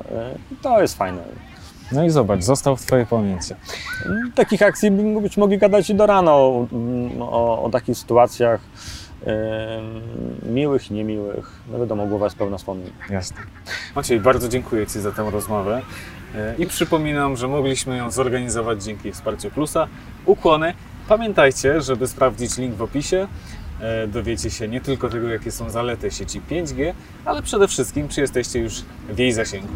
to 0.61 0.81
jest 0.81 0.97
fajne. 0.97 1.21
No 1.91 2.03
i 2.03 2.09
zobacz, 2.09 2.43
został 2.43 2.75
w 2.75 2.81
twojej 2.81 3.05
pamięci. 3.05 3.53
Takich 4.35 4.61
akcji 4.61 4.91
byśmy 4.91 5.41
mogli 5.41 5.57
gadać 5.57 5.89
i 5.89 5.95
do 5.95 6.05
rana 6.05 6.31
o, 6.33 6.67
o, 7.19 7.63
o 7.63 7.69
takich 7.69 7.97
sytuacjach 7.97 8.61
miłych 10.43 10.91
i 10.91 10.93
niemiłych. 10.93 11.51
No 11.71 11.79
wiadomo, 11.79 12.07
głowa 12.07 12.25
jest 12.25 12.37
pełna 12.37 12.57
wspomnień. 12.57 12.91
Jasne. 13.09 13.37
Maciej, 13.95 14.19
bardzo 14.19 14.49
dziękuję 14.49 14.87
Ci 14.87 14.99
za 14.99 15.11
tę 15.11 15.31
rozmowę 15.31 15.81
E, 16.35 16.55
i 16.57 16.67
przypominam, 16.67 17.37
że 17.37 17.47
mogliśmy 17.47 17.97
ją 17.97 18.11
zorganizować 18.11 18.83
dzięki 18.83 19.11
wsparciu 19.11 19.51
Plusa. 19.51 19.87
Ukłony. 20.25 20.73
Pamiętajcie, 21.07 21.81
żeby 21.81 22.07
sprawdzić 22.07 22.57
link 22.57 22.75
w 22.75 22.81
opisie. 22.81 23.27
E, 23.81 24.07
Dowiecie 24.07 24.51
się 24.51 24.67
nie 24.67 24.81
tylko 24.81 25.09
tego, 25.09 25.27
jakie 25.27 25.51
są 25.51 25.69
zalety 25.69 26.11
sieci 26.11 26.41
5G, 26.51 26.93
ale 27.25 27.41
przede 27.41 27.67
wszystkim, 27.67 28.07
czy 28.07 28.21
jesteście 28.21 28.59
już 28.59 28.81
w 29.09 29.19
jej 29.19 29.33
zasięgu. 29.33 29.67